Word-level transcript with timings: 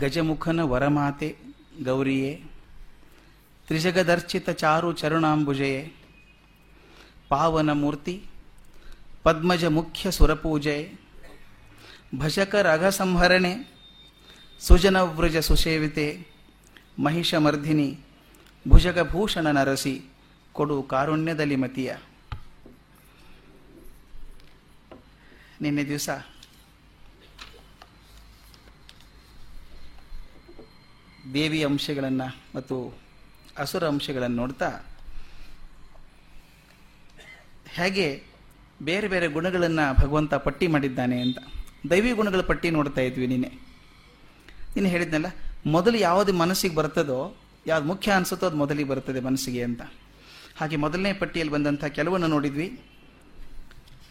ಗಜಮುಖನ 0.00 0.60
ವರಮಾತೆ 0.62 1.28
ಗೌರಿಯೇ 1.84 2.32
ತ್ರಿಜಗದರ್ಚಿತ 3.66 4.50
ಚಾರು 4.50 4.92
ಚರುಣಾಂಬುಜಯೇ, 4.92 5.92
ಪಾವನ 7.28 7.72
ಮೂರ್ತಿ, 7.72 8.14
ಪದ್ಮಜ 9.22 9.64
ಮುಖ್ಯ 9.64 10.10
ಸುರಪೂಜೆ 10.10 10.76
ಭಜಕ 12.18 12.54
ರಘ 12.54 12.84
ಸಂಹರಣೆ 12.84 13.52
ಸುಜನವ್ರಜ 14.60 15.36
ಸುಸೇವಿತೆ 15.36 16.06
ಮಹಿಷಮರ್ಧಿನಿ 16.98 17.88
ಭುಜಗಭೂಷಣ 18.68 19.46
ನರಸಿ, 19.46 19.94
ಕೊಡು 20.52 20.82
ಕಾರುಣ್ಯದಲ್ಲಿ 20.82 21.56
ಮತಿಯ. 21.56 21.94
ನಿನ್ನೆ 25.60 25.84
ದಿವಸ 25.84 26.08
ದೇವಿ 31.34 31.60
ಅಂಶಗಳನ್ನು 31.64 32.28
ಮತ್ತು 32.54 32.76
ಅಸುರ 33.58 33.84
ಅಂಶಗಳನ್ನು 33.86 34.36
ನೋಡ್ತಾ 34.36 34.68
ಹೇಗೆ 37.76 38.06
ಬೇರೆ 38.82 39.08
ಬೇರೆ 39.08 39.26
ಗುಣಗಳನ್ನು 39.26 39.84
ಭಗವಂತ 40.02 40.34
ಪಟ್ಟಿ 40.34 40.66
ಮಾಡಿದ್ದಾನೆ 40.66 41.20
ಅಂತ. 41.20 41.38
ದೈವಿ 41.90 42.12
ಗುಣಗಳ 42.12 42.40
ಪಟ್ಟಿ 42.40 42.70
ನೋಡ್ತಾ 42.70 43.00
ಇದ್ವಿ 43.00 43.26
ನಿನ್ನೆ. 43.26 43.50
ನೀನು 44.74 44.88
ಹೇಳಿದ್ನಲ್ಲ, 44.88 45.26
ಮೊದಲು 45.66 45.98
ಯಾವುದು 45.98 46.32
ಮನಸ್ಸಿಗೆ 46.32 46.74
ಬರ್ತದೋ, 46.74 47.36
ಯಾವ್ದು 47.66 47.86
ಮುಖ್ಯ 47.86 48.12
ಅನಿಸುತ್ತೋ 48.12 48.46
ಅದು 48.46 48.56
ಮೊದಲಿಗೆ 48.56 48.88
ಬರ್ತದೆ 48.88 49.20
ಮನಸ್ಸಿಗೆ 49.20 49.62
ಅಂತ. 49.62 49.82
ಹಾಗೆ 50.56 50.76
ಮೊದಲನೇ 50.76 51.12
ಪಟ್ಟಿಯಲ್ಲಿ 51.12 51.54
ಬಂದಂಥ 51.54 51.84
ಕೆಲವನ್ನು 51.84 52.26
ನೋಡಿದ್ವಿ. 52.26 52.68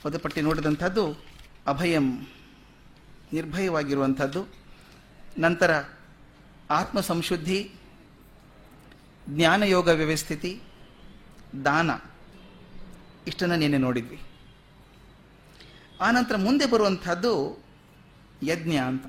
ಮೊದಲ 0.06 0.18
ಪಟ್ಟಿ 0.18 0.42
ನೋಡಿದಂಥದ್ದು 0.42 1.04
ಅಭಯಂ, 1.68 2.08
ನಿರ್ಭಯವಾಗಿರುವಂಥದ್ದು. 3.34 4.42
ನಂತರ 5.38 5.72
ಆತ್ಮ 6.70 7.00
ಸಂಶುದ್ಧಿ 7.00 7.72
ಜ್ಞಾನಯೋಗ 9.30 9.88
ವ್ಯವಸ್ಥಿತಿ, 9.88 10.62
ದಾನ. 11.66 11.92
ಇಷ್ಟನ್ನು 13.28 13.56
ನಿನ್ನೆ 13.56 13.78
ನೋಡಿದ್ವಿ. 13.78 14.22
ಆನಂತರ 16.02 16.36
ಮುಂದೆ 16.38 16.66
ಬರುವಂಥದ್ದು 16.66 17.64
ಯಜ್ಞ 18.44 18.76
ಅಂತ. 18.76 19.06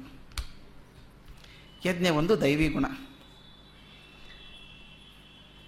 ಯಜ್ಞ 1.87 2.09
ಒಂದು 2.09 2.41
ದೈವಿ 2.41 2.69
ಗುಣ. 2.69 2.85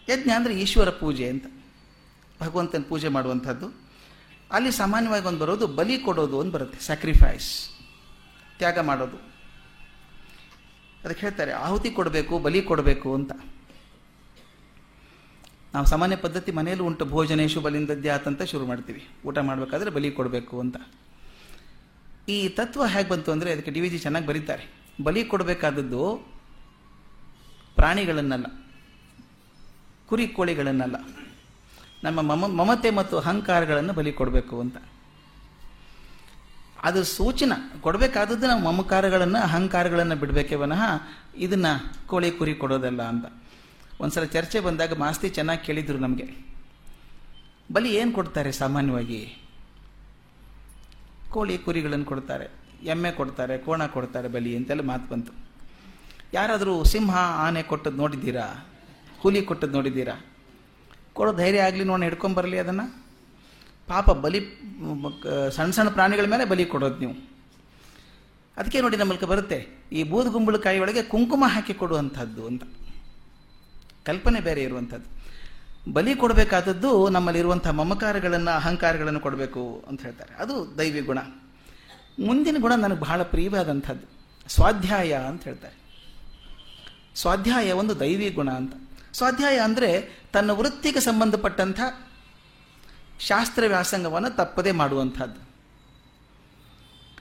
ಯಜ್ಞ 0.08 0.30
ಅಂದರೆ 0.30 0.60
ಈಶ್ವರ 0.60 0.90
ಪೂಜೆ 0.90 1.28
ಅಂತ. 1.28 1.46
ಭಗವಂತನ 2.42 2.82
ಪೂಜೆ 2.88 3.08
ಮಾಡುವಂಥದ್ದು. 3.08 3.88
ಅಲ್ಲಿ 4.50 4.70
ಸಾಮಾನ್ಯವಾಗಿ 4.70 5.26
ಒಂದು 5.26 5.38
ಬರೋದು 5.38 5.66
ಬಲಿ 5.66 5.98
ಕೊಡೋದು 5.98 6.40
ಅಂತ 6.40 6.54
ಬರುತ್ತೆ 6.54 6.80
ಸ್ಯಾಕ್ರಿಫೈಸ್ 6.80 7.68
ತ್ಯಾಗ 8.58 8.78
ಮಾಡೋದು. 8.78 9.37
ಅದಕ್ಕೆ 11.04 11.22
ಹೇಳ್ತಾರೆ, 11.26 11.52
ಆಹುತಿ 11.66 11.90
ಕೊಡಬೇಕು, 11.98 12.34
ಬಲಿ 12.46 12.60
ಕೊಡಬೇಕು 12.70 13.08
ಅಂತ. 13.18 13.32
ನಾವು 15.74 15.86
ಸಾಮಾನ್ಯ 15.92 16.16
ಪದ್ಧತಿ 16.24 16.50
ಮನೆಯಲ್ಲೂ 16.58 16.84
ಉಂಟು, 16.90 17.04
ಭೋಜನೇಶು 17.14 17.60
ಬಲಿಂದದ್ದೇ 17.66 18.10
ಆತಂತ 18.14 18.42
ಶುರು 18.52 18.64
ಮಾಡ್ತೀವಿ. 18.66 19.02
ಊಟ 19.28 19.38
ಮಾಡಬೇಕಾದ್ರೆ 19.48 19.90
ಬಲಿ 19.96 20.10
ಕೊಡಬೇಕು 20.18 20.54
ಅಂತ. 20.64 20.76
ಈ 22.28 22.38
ತತ್ವ 22.58 22.86
ಹೇಗೆ 22.94 23.08
ಬಂತು 23.08 23.30
ಅಂದರೆ, 23.34 23.50
ಅದಕ್ಕೆ 23.54 23.72
ಡಿ 23.76 23.80
ವಿ 23.84 23.90
ಜಿ 23.92 23.98
ಚೆನ್ನಾಗಿ 23.98 24.26
ಬರೀತಾರೆ. 24.30 24.64
ಬಲಿ 25.06 25.22
ಕೊಡಬೇಕಾದದ್ದು 25.32 26.02
ಪ್ರಾಣಿಗಳನ್ನಲ್ಲ, 27.76 28.46
ಕುರಿ 30.08 30.26
ಕೋಳಿಗಳನ್ನಲ್ಲ. 30.36 30.96
ನಮ್ಮ 32.04 32.18
ಮಮ, 32.30 32.46
ಮಮತೆ 32.60 32.90
ಮತ್ತು 32.98 33.14
ಅಹಂಕಾರಗಳನ್ನು 33.18 33.92
ಬಲಿ 33.98 34.12
ಕೊಡಬೇಕು 34.12 34.56
ಅಂತ. 34.64 34.76
ಅದು 36.82 37.04
ಸೂಚನ. 37.04 37.52
ಕೊಡಬೇಕಾದದ್ದು 37.80 38.46
ನಾವು 38.46 38.62
ಮಮಕಾರಗಳನ್ನು, 38.62 39.38
ಅಹಂಕಾರಗಳನ್ನು 39.38 40.16
ಬಿಡಬೇಕೇ 40.16 40.54
ವಿನಃ 40.54 40.82
ಇದನ್ನ 41.36 41.66
ಕೋಳಿ 42.06 42.30
ಕುರಿ 42.30 42.54
ಕೊಡೋದಲ್ಲ 42.54 43.02
ಅಂತ. 43.02 43.26
ಒಂದ್ಸಲ 44.00 44.24
ಚರ್ಚೆ 44.24 44.60
ಬಂದಾಗ 44.60 44.92
ಮಾಸ್ತಿ 44.98 45.28
ಚೆನ್ನಾಗಿ 45.28 45.66
ಕೇಳಿದ್ರು 45.66 45.98
ನಮಗೆ. 45.98 46.26
ಬಲಿ 47.72 47.94
ಏನು 47.94 48.12
ಕೊಡ್ತಾರೆ 48.12 48.52
ಸಾಮಾನ್ಯವಾಗಿ? 48.52 49.38
ಕೋಳಿ 51.28 51.58
ಕುರಿಗಳನ್ನು 51.58 52.04
ಕೊಡ್ತಾರೆ, 52.04 52.50
ಎಮ್ಮೆ 52.82 53.10
ಕೊಡ್ತಾರೆ, 53.12 53.58
ಕೋಣ 53.58 53.86
ಕೊಡ್ತಾರೆ 53.86 54.28
ಬಲಿ 54.28 54.56
ಅಂತೆಲ್ಲ 54.56 54.82
ಮಾತು 54.82 55.12
ಬಂತು. 55.12 55.32
ಯಾರಾದರೂ 56.32 56.84
ಸಿಂಹ, 56.84 57.16
ಆನೆ 57.16 57.62
ಕೊಟ್ಟದ್ದು 57.62 57.98
ನೋಡಿದ್ದೀರಾ? 57.98 58.68
ಹುಲಿ 59.18 59.42
ಕೊಟ್ಟದ್ದು 59.42 59.74
ನೋಡಿದ್ದೀರಾ? 59.74 60.24
ಕೊಡೋ 61.12 61.32
ಧೈರ್ಯ 61.32 61.60
ಆಗಲಿ 61.60 61.84
ನೋಡಿ 61.84 62.02
ಹಿಡ್ಕೊಂಬರಲಿ 62.02 62.58
ಅದನ್ನು. 62.58 63.07
ಪಾಪ 63.88 64.10
ಬಲಿ 64.24 64.40
ಸಣ್ಣ 65.56 65.70
ಸಣ್ಣ 65.70 65.88
ಪ್ರಾಣಿಗಳ 65.88 66.26
ಮೇಲೆ 66.32 66.44
ಬಲಿ 66.52 66.64
ಕೊಡೋದು 66.72 66.98
ನೀವು. 66.98 67.14
ಅದಕ್ಕೆ 68.56 68.78
ನೋಡಿ 68.80 68.96
ನಮ್ಮಲ್ಕ 68.96 69.24
ಬರುತ್ತೆ, 69.24 69.58
ಈ 69.92 70.00
ಬೂದುಗುಂಬಳಕಾಯಿ 70.02 70.78
ಒಳಗೆ 70.84 71.02
ಕುಂಕುಮ 71.02 71.44
ಹಾಕಿ 71.48 71.74
ಕೊಡುವಂಥದ್ದು 71.74 72.42
ಅಂತ. 72.46 72.62
ಕಲ್ಪನೆ 74.06 74.40
ಬೇರೆ 74.40 74.60
ಇರುವಂಥದ್ದು. 74.62 75.08
ಬಲಿ 75.92 76.12
ಕೊಡಬೇಕಾದದ್ದು 76.14 76.90
ನಮ್ಮಲ್ಲಿರುವಂಥ 77.08 77.66
ಮಮಕಾರಗಳನ್ನು, 77.80 78.52
ಅಹಂಕಾರಗಳನ್ನು 78.56 79.20
ಕೊಡಬೇಕು 79.20 79.62
ಅಂತ 79.88 80.00
ಹೇಳ್ತಾರೆ. 80.02 80.32
ಅದು 80.42 80.54
ದೈವಿ 80.78 81.02
ಗುಣ. 81.10 81.18
ಮುಂದಿನ 82.26 82.56
ಗುಣ 82.60 82.72
ನನಗೆ 82.74 83.00
ಬಹಳ 83.00 83.20
ಪ್ರಿಯವಾದಂಥದ್ದು. 83.32 84.06
ಸ್ವಾಧ್ಯಾಯ 84.48 85.12
ಅಂತ 85.30 85.42
ಹೇಳ್ತಾರೆ. 85.44 85.76
ಸ್ವಾಧ್ಯಾಯ 87.14 87.72
ಒಂದು 87.72 87.94
ದೈವಿ 88.00 88.28
ಗುಣ 88.30 88.50
ಅಂತ. 88.60 88.74
ಸ್ವಾಧ್ಯಾಯ 89.12 89.56
ಅಂದರೆ 89.58 89.90
ತನ್ನ 90.32 90.50
ವೃತ್ತಿಗೆ 90.58 91.00
ಸಂಬಂಧಪಟ್ಟಂಥ 91.00 91.80
ಶಾಸ್ತ್ರ 93.20 93.64
ವ್ಯಾಸಂಗವನ್ನು 93.66 94.36
ತಪ್ಪದೇ 94.36 94.70
ಮಾಡುವಂಥದ್ದು. 94.70 95.48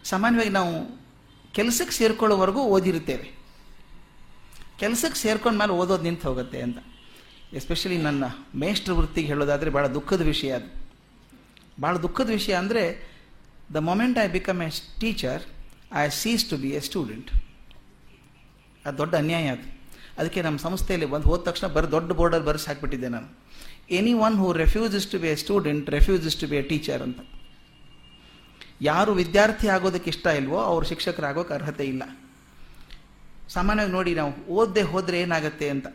ಸಾಮಾನ್ಯವಾಗಿ 0.04 0.50
ನಾವು 0.50 1.02
ಕೆಲಸಕ್ಕೆ 1.54 1.96
ಸೇರ್ಕೊಳ್ಳೋವರೆಗೂ 1.96 2.64
ಓದಿರುತ್ತೇವೆ. 2.64 3.38
ಕೆಲಸಕ್ಕೆ 4.80 5.20
ಸೇರ್ಕೊಂಡ 5.20 5.58
ಮೇಲೆ 5.58 5.72
ಓದೋದು 5.72 6.04
ನಿಂತು 6.04 6.28
ಹೋಗುತ್ತೆ 6.28 6.62
ಅಂತ. 6.62 6.78
ಎಸ್ಪೆಷಲಿ 7.54 7.98
ನನ್ನ 7.98 8.24
ಮೇಷ್ಟ್ರ 8.56 8.92
ವೃತ್ತಿಗೆ 8.92 9.28
ಹೇಳೋದಾದರೆ 9.28 9.70
ಭಾಳ 9.70 9.88
ದುಃಖದ 9.88 10.22
ವಿಷಯ 10.22 10.52
ಅದು. 10.52 10.88
ಭಾಳ 11.82 11.98
ದುಃಖದ 11.98 12.30
ವಿಷಯ 12.30 12.54
ಅಂದರೆ 12.54 13.12
the 13.74 13.76
moment 13.76 14.20
I 14.20 14.28
become 14.28 14.62
a 14.62 14.70
teacher 15.00 15.44
I 15.94 16.10
cease 16.10 16.46
to 16.46 16.58
be 16.58 16.70
a 16.70 16.80
student 16.80 17.32
ಅದು 18.86 18.98
ದೊಡ್ಡ 18.98 19.16
ಅನ್ಯಾಯ 19.16 19.48
ಅದು. 19.48 19.80
ಅದಕ್ಕೆ 20.18 20.42
ನಮ್ಮ 20.42 20.58
ಸಂಸ್ಥೆಯಲ್ಲಿ 20.58 21.06
ಬಂದು 21.06 21.30
ಹೋದ 21.30 21.42
ತಕ್ಷಣ 21.42 21.68
ಬರೀ 21.68 21.88
ದೊಡ್ಡ 21.88 22.12
ಬೋರ್ಡಲ್ಲಿ 22.12 22.46
ಬರೆಸಿ 22.46 22.66
ಹಾಕ್ಬಿಟ್ಟಿದ್ದೆ 22.66 23.08
ನಾನು. 23.08 23.47
Anyone 24.14 24.36
who 24.36 24.54
refuses 24.54 25.08
to 25.08 25.20
be 25.20 25.28
a 25.28 25.36
student 25.36 25.90
refuses 25.90 26.36
to 26.36 26.48
be 26.48 26.56
a 26.56 26.62
teacher 26.62 27.02
ಅಂತ. 27.02 27.20
ಯಾರು 28.82 29.14
ವಿದ್ಯಾರ್ಥಿ 29.14 29.68
ಆಗೋದಕ್ಕೆ 29.68 30.10
ಇಷ್ಟ 30.10 30.28
ಇಲ್ವೋ 30.28 30.58
ಅವರು 30.58 30.86
ಶಿಕ್ಷಕರಾಗೋಕೆ 30.86 31.54
ಅರ್ಹತೆ 31.54 31.86
ಇಲ್ಲ. 31.86 32.04
ಸಾಮಾನ್ಯವಾಗಿ 33.50 33.94
ನೋಡಿ 33.94 34.16
ನಾವು, 34.16 34.48
ಓದದೆ 34.48 34.82
ಹೋದರೆ 34.82 35.20
ಏನಾಗುತ್ತೆ 35.20 35.70
ಅಂತ. 35.70 35.88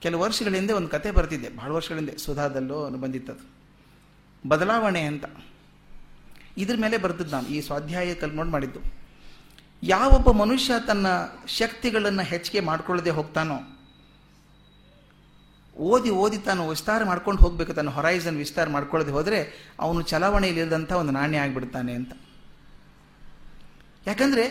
ಕೆಲವು 0.00 0.20
ವರ್ಷಗಳ 0.20 0.54
ಹಿಂದೆ 0.54 0.72
ಒಂದು 0.72 0.88
ಕತೆ 0.88 1.10
ಬರ್ತಿದ್ದೆ 1.10 1.56
ಭಾಳ 1.56 1.70
ವರ್ಷಗಳ 1.70 1.96
ಹಿಂದೆ, 1.96 2.18
ಸುಧಾದಲ್ಲೋ 2.18 2.90
ಬಂದಿತ್ತದು. 2.90 3.50
ಬದಲಾವಣೆ 4.48 5.00
ಅಂತ. 5.00 5.24
ಇದ್ರ 6.56 6.76
ಮೇಲೆ 6.80 6.98
ಬರ್ತದ್ದು 6.98 7.30
ನಾನು, 7.30 7.48
ಈ 7.48 7.60
ಸ್ವಾಧ್ಯಾಯ 7.60 8.14
ಕಲ್ಮೋಡ್ 8.14 8.48
ಮಾಡಿದ್ದು. 8.48 8.80
ಯಾವೊಬ್ಬ 9.82 10.30
ಮನುಷ್ಯ 10.30 10.72
ತನ್ನ 10.86 11.06
ಶಕ್ತಿಗಳನ್ನು 11.46 12.22
ಹೆಚ್ಚಿಗೆ 12.22 12.60
ಮಾಡ್ಕೊಳ್ಳದೆ 12.60 13.10
ಹೋಗ್ತಾನೋ 13.10 13.81
ಓದಿ 15.76 16.10
ಓದಿ 16.22 16.38
ತಾನು 16.38 16.62
ವಿಸ್ತಾರ 16.68 17.04
ಮಾಡ್ಕೊಂಡು 17.04 17.40
ಹೋಗ್ಬೇಕು, 17.42 17.72
ತನ್ನ 17.74 17.90
ಹೊರೈಸನ್ 17.90 18.36
ವಿಸ್ತಾರ 18.36 18.68
ಮಾಡ್ಕೊಳ್ಳದೆ 18.68 19.10
ಹೋದರೆ 19.10 19.38
ಅವನು 19.80 20.02
ಚಲಾವಣೆಯಲ್ಲಿ 20.02 20.60
ಇಲ್ಲದಂಥ 20.60 20.92
ಒಂದು 20.92 21.12
ನಾಣ್ಯ 21.12 21.44
ಆಗಿಬಿಡ್ತಾನೆ 21.44 21.92
ಅಂತ. 21.94 22.12
ಯಾಕಂದರೆ 24.06 24.44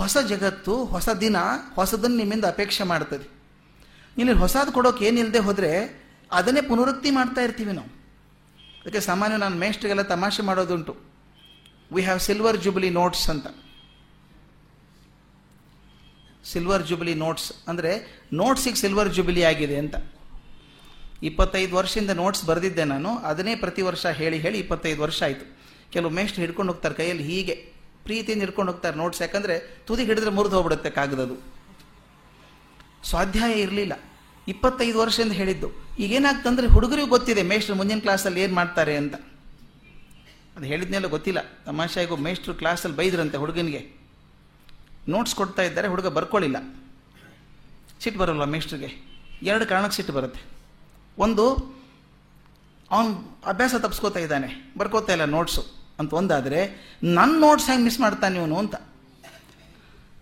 ಹೊಸ 0.00 0.16
ಜಗತ್ತು, 0.32 0.74
ಹೊಸ 0.84 1.08
ದಿನ, 1.08 1.36
ಹೊಸದನ್ನು 1.74 2.16
ನಿಮ್ಮಿಂದ 2.16 2.44
ಅಪೇಕ್ಷೆ 2.44 2.84
ಮಾಡ್ತದೆ. 2.84 3.26
ಇಲ್ಲಿ 4.16 4.32
ಹೊಸದು 4.32 4.72
ಕೊಡೋಕೆ 4.72 5.04
ಏನಿಲ್ಲದೆ 5.08 5.38
ಹೋದರೆ 5.38 5.70
ಅದನ್ನೇ 6.38 6.62
ಪುನರುಕ್ತಿ 6.70 7.10
ಮಾಡ್ತಾ 7.10 7.40
ಇರ್ತೀವಿ 7.40 7.72
ನಾವು. 7.72 7.90
ಅದಕ್ಕೆ 8.80 9.00
ಸಾಮಾನ್ಯ 9.00 9.36
ನಾನು 9.36 9.56
ಮೇಷ್ಟ್ರಿಗೆಲ್ಲ 9.56 10.02
ತಮಾಷೆ 10.02 10.42
ಮಾಡೋದುಂಟು. 10.42 10.94
We 11.94 12.02
have 12.02 12.20
silver 12.20 12.58
jubilee 12.64 12.90
notes 12.90 13.26
ಅಂತ. 13.30 13.46
ಸಿಲ್ವರ್ 16.52 16.84
ಜುಬಿಲಿ 16.88 17.14
ನೋಟ್ಸ್ 17.14 17.52
ಅಂದರೆ 17.68 17.90
ನೋಟ್ಸಿಗೆ 18.32 18.76
ಸಿಲ್ವರ್ 18.76 19.10
ಜುಬಿಲಿ 19.16 19.42
ಆಗಿದೆ 19.44 19.76
ಅಂತ. 19.78 19.96
ಇಪ್ಪತ್ತೈದು 21.22 21.76
ವರ್ಷದಿಂದ 21.76 22.10
ನೋಟ್ಸ್ 22.10 22.44
ಬರೆದಿದ್ದೆ 22.44 22.84
ನಾನು, 22.84 23.18
ಅದನ್ನೇ 23.18 23.54
ಪ್ರತಿ 23.54 23.82
ವರ್ಷ 23.82 24.06
ಹೇಳಿ 24.06 24.38
ಹೇಳಿ 24.38 24.58
ಇಪ್ಪತ್ತೈದು 24.58 25.02
ವರ್ಷ 25.02 25.22
ಆಯಿತು. 25.22 25.58
ಕೆಲವು 25.90 26.10
ಮೇಷ್ಟ್ರು 26.10 26.40
ಹಿಡ್ಕೊಂಡು 26.40 26.72
ಹೋಗ್ತಾರೆ 26.72 26.94
ಕೈಯಲ್ಲಿ 26.94 27.24
ಹೀಗೆ, 27.24 27.54
ಪ್ರೀತಿಯಿಂದ 28.04 28.42
ಹಿಡ್ಕೊಂಡು 28.42 28.72
ಹೋಗ್ತಾರೆ 28.72 28.96
ನೋಟ್ಸ್ 28.96 29.22
ಯಾಕಂದರೆ 29.22 29.84
ತುದಿ 29.86 30.04
ಹಿಡಿದ್ರೆ 30.04 30.30
ಮುರಿದು 30.30 30.54
ಹೋಗ್ಬಿಡುತ್ತೆ 30.54 30.90
ಕಾಗದದು. 30.90 31.58
ಸ್ವಾಧ್ಯಾಯ 33.04 33.52
ಇರಲಿಲ್ಲ. 33.52 33.92
ಇಪ್ಪತ್ತೈದು 34.48 34.98
ವರ್ಷದಿಂದ 34.98 35.32
ಹೇಳಿದ್ದು. 35.32 35.70
ಈಗೇನಾಗ್ತಂದ್ರೆ 35.98 36.66
ಹುಡುಗರಿಗೂ 36.66 37.06
ಗೊತ್ತಿದೆ 37.06 37.42
ಮೇಷ್ಟ್ರು 37.42 37.76
ಮುಂದಿನ 37.76 37.98
ಕ್ಲಾಸಲ್ಲಿ 37.98 38.40
ಏನು 38.40 38.54
ಮಾಡ್ತಾರೆ 38.54 38.96
ಅಂತ. 38.96 39.14
ಅದು 40.56 40.64
ಹೇಳಿದ್ನೆಲ್ಲ 40.64 41.06
ಗೊತ್ತಿಲ್ಲ. 41.06 41.38
ತಮಾಷೆಗೂ 41.40 42.16
ಮೇಷ್ಟ್ರು 42.16 42.54
ಕ್ಲಾಸಲ್ಲಿ 42.54 42.96
ಬೈದ್ರಂತೆ 42.96 43.36
ಹುಡುಗನಿಗೆ. 43.36 43.92
ನೋಟ್ಸ್ 45.08 45.34
ಕೊಡ್ತಾ 45.34 45.62
ಇದ್ದಾರೆ, 45.62 45.88
ಹುಡುಗ 45.88 46.06
ಬರ್ಕೊಳ್ಳಿಲ್ಲ 46.06 46.56
ಸಿಟ್ಟು 48.00 48.20
ಬರೋಲ್ಲ 48.20 48.44
ಮೇಷ್ಟ್ರಿಗೆ? 48.44 49.06
ಎರಡು 49.42 49.66
ಕಾರಣಕ್ಕೆ 49.66 49.96
ಸಿಟ್ಟು 49.96 50.12
ಬರುತ್ತೆ. 50.12 50.57
ಒಂದು, 51.26 51.44
ಅವನು 52.90 53.10
ಅಭ್ಯಾಸ 53.52 53.74
ತಪ್ಸ್ಕೋತಾ 53.84 54.20
ಇದ್ದಾನೆ. 54.26 54.48
ಬರ್ಕೋತಾ 54.78 55.12
ಇಲ್ಲ 55.16 55.24
ನೋಟ್ಸು 55.36 55.62
ಅಂತ 56.00 56.12
ಒಂದಾದರೆ 56.20 56.60
ನನ್ನ 57.18 57.32
ನೋಟ್ಸ್ 57.46 57.66
ಹೆಂಗೆ 57.70 57.84
ಮಿಸ್ 57.84 58.00
ಮಾಡ್ತಾನೆ 58.04 58.36
ಇವನು? 58.38 58.56
ಅಂತ. 58.62 58.76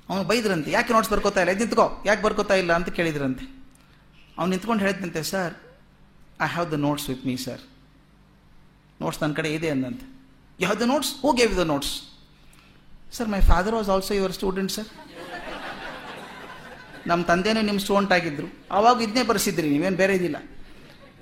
ಅವನು 0.08 0.24
ಬೈದ್ರಂತೆ, 0.30 0.70
ಯಾಕೆ 0.70 0.92
ನೋಟ್ಸ್ 0.92 1.10
ಬರ್ಕೋತಾ 1.12 1.40
ಇಲ್ಲ? 1.42 1.52
ನಿಂತ್ಕೋ. 1.60 1.86
ಯಾಕೆ 2.08 2.22
ಬರ್ಕೋತಾ 2.22 2.54
ಇಲ್ಲ? 2.62 2.72
ಅಂತ 2.78 2.88
ಕೇಳಿದ್ರಂತೆ. 2.98 3.44
ಅವ್ನು 4.38 4.50
ನಿಂತ್ಕೊಂಡು 4.52 4.82
ಹೇಳಿದಂತೆ 4.84 5.22
sir 5.32 5.54
I 6.46 6.48
have 6.54 6.68
the 6.72 6.78
notes 6.86 7.06
with 7.10 7.24
me 7.26 7.36
sir 7.46 7.62
notes 9.00 9.18
ನನ್ನ 9.22 9.34
ಕಡೆ 9.34 9.50
ಇದೆ, 9.58 9.68
ಅಂದಂತೆ. 9.74 10.06
You 10.60 10.66
have 10.66 10.80
the 10.82 10.86
notes 10.94 11.10
who 11.22 11.32
gave 11.40 11.54
the 11.62 11.64
notes 11.72 11.92
sir 13.16 13.28
my 13.34 13.40
father 13.52 13.74
was 13.78 13.88
also 13.94 14.14
your 14.14 14.34
student 14.40 14.72
sir 14.76 14.88
ನಮ್ಮ 17.06 17.20
ತಂದೆನೂ 17.24 17.60
ನಿಮ್ಮ 17.62 17.80
ಸ್ಟೂಡೆಂಟ್ 17.86 18.12
ಆಗಿದ್ದರು 18.12 18.48
ಆವಾಗ 18.76 18.96
ಇದನ್ನೇ 19.06 19.22
ಬರೆಸಿದ್ರಿ, 19.22 19.66
ನೀವೇನು 19.70 19.96
ಬೇರೆ 19.96 20.14
ಇದಿಲ್ಲ. 20.14 20.36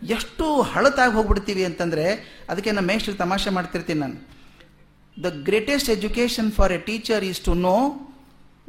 ಎಷ್ಟು 0.09 0.63
ಹಳತಾಗಿ 0.63 1.13
ಹೋಗ್ಬಿಡ್ತೀವಿ 1.13 1.65
ಅಂತಂದರೆ 1.65 2.07
ಅದಕ್ಕೆ 2.51 2.71
ನಮ್ಮ 2.71 2.87
ಮೇಷ್ಟ್ರು 2.87 3.15
ತಮಾಷೆ 3.15 3.51
ಮಾಡ್ತಿರ್ತೀನಿ 3.51 4.01
ನಾನು. 4.01 4.35
The 5.23 5.27
greatest 5.45 5.91
education 5.91 6.53
for 6.53 6.73
a 6.73 6.79
teacher 6.79 7.25
is 7.25 7.41
to 7.41 7.55
know 7.55 7.77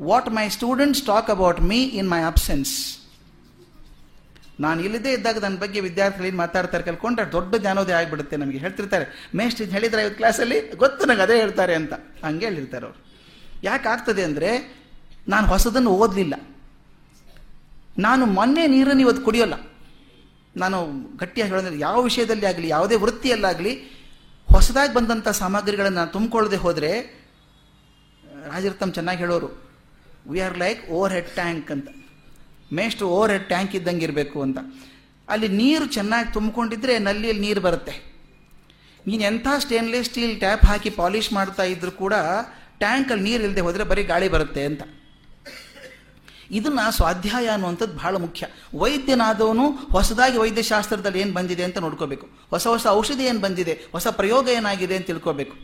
what 0.02 0.30
my 0.30 0.50
students 0.50 1.04
talk 1.04 1.30
about 1.30 1.62
me 1.62 1.76
in 1.76 2.10
my 2.10 2.22
absence 2.22 3.02
ನಾನು 4.60 4.82
ಇಲ್ಲದೇ 4.84 5.14
ಇದ್ದಾಗ 5.14 5.38
ನನ್ನ 5.38 5.58
ಬಗ್ಗೆ 5.58 5.80
ವಿದ್ಯಾರ್ಥಿಗಳು 5.80 6.28
ಏನು 6.28 6.38
ಮಾತಾಡ್ತಾರೆ 6.38 6.84
ಕಲ್ಕೊಂಡ್ರೆ 6.84 7.32
ದೊಡ್ಡ 7.32 7.56
ಜ್ಞಾನೋದಯ 7.56 7.94
ಆಗಿಬಿಡುತ್ತೆ 7.94 8.38
ನಮಗೆ. 8.38 8.58
ಹೇಳ್ತಿರ್ತಾರೆ 8.58 9.30
ಮೇಷ್ಟ್ರ 9.36 9.64
ಇದು 9.64 9.72
ಹೇಳಿದ್ರೆ 9.72 10.02
ಇವತ್ತು 10.02 10.18
ಕ್ಲಾಸಲ್ಲಿ 10.18 10.76
ಗೊತ್ತು 10.76 11.06
ನನಗೆ 11.06 11.22
ಅದೇ 11.22 11.40
ಹೇಳ್ತಾರೆ 11.40 11.76
ಅಂತ. 11.76 11.94
ಹಂಗೆ 11.94 12.46
ಹೇಳಿರ್ತಾರೆ 12.46 12.86
ಅವರು. 12.86 13.06
ಯಾಕೆ 13.64 13.90
ಆಗ್ತದೆ 13.90 14.24
ಅಂದರೆ 14.24 14.82
ನಾನು 15.28 15.48
ಹೊಸದನ್ನು 15.48 15.90
ಓದಲಿಲ್ಲ. 15.90 16.34
ನಾನು 18.00 18.26
ಮೊನ್ನೆ 18.26 18.68
ನೀರನ್ನು 18.68 19.02
ಇವತ್ತು 19.02 19.24
ಕುಡಿಯೋಲ್ಲ. 19.24 19.54
ನಾನು 20.56 20.78
ಗಟ್ಟಿಯಾಗಿ 21.18 21.52
ಹೇಳೋದ್ರೆ 21.52 21.80
ಯಾವ 21.80 21.98
ವಿಷಯದಲ್ಲಿ 22.02 22.46
ಆಗಲಿ, 22.46 22.68
ಯಾವುದೇ 22.68 22.96
ವೃತ್ತಿಯಲ್ಲಾಗಲಿ 22.96 23.74
ಹೊಸದಾಗಿ 24.48 24.94
ಬಂದಂಥ 24.94 25.28
ಸಾಮಗ್ರಿಗಳನ್ನು 25.42 25.98
ನಾನು 25.98 26.12
ತುಂಬಿಕೊಳ್ಳದೆ 26.12 26.56
ಹೋದರೆ 26.56 26.92
ರಾಜರು 28.52 28.92
ಚೆನ್ನಾಗಿ 28.92 29.20
ಹೇಳೋರು 29.20 29.50
we 30.32 30.40
are 30.40 30.58
like 30.58 30.82
overhead 31.14 31.32
tank 31.40 31.72
ಅಂತ. 31.72 31.88
ಮೇಷ್ಟು 32.74 33.04
ಓವರ್ 33.10 33.32
ಹೆಡ್ 33.32 33.48
ಟ್ಯಾಂಕ್ 33.48 33.74
ಇದ್ದಂಗೆ 33.76 34.04
ಇರಬೇಕು 34.04 34.42
ಅಂತ. 34.42 34.60
ಅಲ್ಲಿ 35.30 35.48
ನೀರು 35.48 35.86
ಚೆನ್ನಾಗಿ 35.86 36.34
ತುಂಬಿಕೊಂಡಿದ್ರೆ 36.34 36.94
ನಲ್ಲಿಯಲ್ಲಿ 37.00 37.42
ನೀರು 37.42 37.62
ಬರುತ್ತೆ. 37.62 37.94
ನೀನು 39.08 39.24
ಎಂಥ 39.24 39.48
ಸ್ಟೇನ್ಲೆಸ್ 39.60 40.08
ಸ್ಟೀಲ್ 40.08 40.40
ಟ್ಯಾಪ್ 40.40 40.66
ಹಾಕಿ 40.66 40.90
ಪಾಲಿಷ್ 40.90 41.34
ಮಾಡ್ತಾ 41.34 41.64
ಇದ್ರು 41.64 41.92
ಕೂಡ 41.92 42.14
ಟ್ಯಾಂಕಲ್ಲಿ 42.78 43.24
ನೀರು 43.24 43.44
ಇಲ್ಲದೆ 43.44 43.62
ಹೋದರೆ 43.62 43.84
ಬರೀ 43.84 44.04
ಗಾಳಿ 44.04 44.30
ಬರುತ್ತೆ 44.30 44.64
ಅಂತ. 44.66 44.84
ಇದನ್ನ 46.60 46.82
ಸ್ವಾಧ್ಯಾಯ 46.98 47.48
ಅನ್ನುವಂಥದ್ದು 47.56 47.96
ಬಹಳ 48.02 48.16
ಮುಖ್ಯ. 48.26 48.48
ವೈದ್ಯನಾದವನು 48.82 49.66
ಹೊಸದಾಗಿ 49.96 50.38
ವೈದ್ಯಶಾಸ್ತ್ರದಲ್ಲಿ 50.44 51.20
ಏನು 51.24 51.34
ಬಂದಿದೆ 51.38 51.64
ಅಂತ 51.68 51.78
ನೋಡ್ಕೋಬೇಕು. 51.86 52.26
ಹೊಸ 52.54 52.66
ಹೊಸ 52.74 52.86
ಔಷಧಿ 53.00 53.26
ಏನು 53.32 53.42
ಬಂದಿದೆ, 53.46 53.74
ಹೊಸ 53.96 54.08
ಪ್ರಯೋಗ 54.20 54.46
ಏನಾಗಿದೆ 54.58 54.98
ಅಂತ 55.00 55.08
ತಿಳ್ಕೋಬೇಕು. 55.12 55.56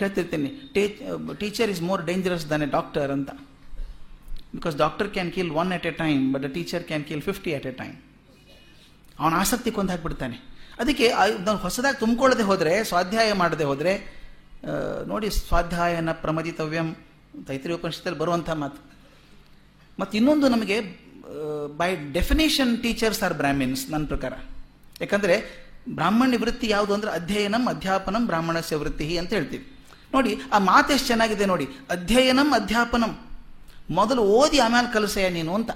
ಹೇಳ್ತಿರ್ತೀನಿ 0.00 0.50
teacher 1.40 1.70
is 1.74 1.82
more 1.90 2.02
dangerous 2.10 2.44
than 2.50 2.64
a 2.66 2.68
doctor 2.76 3.12
ಅಂತ. 3.16 3.30
Because 4.56 4.76
doctor 4.82 5.08
can 5.14 5.30
kill 5.36 5.50
one 5.60 5.70
at 5.76 5.86
a 5.90 5.92
time, 6.02 6.22
but 6.34 6.44
a 6.48 6.50
teacher 6.56 6.84
can 6.90 7.04
kill 7.08 7.24
fifty 7.28 7.50
at 7.56 7.66
a 7.70 7.72
time. 7.80 7.96
ಅವನ 9.20 9.32
ಆಸಕ್ತಿ 9.42 9.70
ಕೊಂದಾಗ್ಬಿಡ್ತಾನೆ 9.78 10.36
ಅದಕ್ಕೆ 10.82 11.06
ನಾವು 11.46 11.58
ಹೊಸದಾಗಿ 11.64 11.98
ತುಂಬಿಕೊಳ್ಳದೆ 12.02 12.44
ಹೋದರೆ, 12.50 12.72
ಸ್ವಾಧ್ಯಾಯ 12.90 13.30
ಮಾಡದೆ 13.42 13.64
ಹೋದರೆ 13.70 13.94
ನೋಡಿ 15.10 15.28
ಸ್ವಾಧ್ಯಾಯನ 15.38 16.12
ಪ್ರಮದಿತವ್ಯಂ, 16.24 16.88
ತೈತ್ರಿ 17.48 17.72
ಉಪನಿಷತ್ತಲ್ಲಿ 17.78 18.18
ಬರುವಂಥ 18.22 18.50
ಮಾತು. 18.62 18.80
ಮತ್ತು 20.00 20.16
ಇನ್ನೊಂದು 20.16 20.48
ನಮಗೆ 20.48 20.80
by 21.76 21.96
definition 22.12 22.82
teachers 22.82 23.22
are 23.22 23.34
Brahmins 23.34 23.90
ನನ್ನ 23.90 24.06
ಪ್ರಕಾರ. 24.06 24.32
ಯಾಕಂದರೆ, 25.00 25.68
ಬ್ರಾಹ್ಮಣ್ಯ 25.88 26.36
ವೃತ್ತಿ 26.36 26.68
ಯಾವುದು 26.68 26.94
ಅಂದರೆ 26.94 27.10
ಅಧ್ಯಯನಂ, 27.10 27.68
ಅಧ್ಯಾಪನಂ, 27.68 28.26
ಬ್ರಾಹ್ಮಣಸ್ಯ 28.26 28.76
ವೃತ್ತಿ 28.76 29.18
ಅಂತ 29.18 29.32
ಹೇಳ್ತೀವಿ. 29.32 29.76
ನೋಡಿ, 30.14 30.38
ಆ 30.52 30.58
ಮಾತು 30.58 30.92
ಎಷ್ಟು 30.92 31.06
ಚೆನ್ನಾಗಿದೆ 31.06 31.46
ನೋಡಿ. 31.46 31.68
ಅಧ್ಯಯನಂ, 31.90 32.52
ಅಧ್ಯಾಪನಂ. 32.54 33.18
ಮೊದಲು 33.90 34.22
ಓದಿ 34.22 34.58
ಆಮೇಲೆ 34.58 34.92
ಕಲಿಸೆಯ 34.92 35.28
ನೀನು 35.28 35.54
ಅಂತ. 35.54 35.70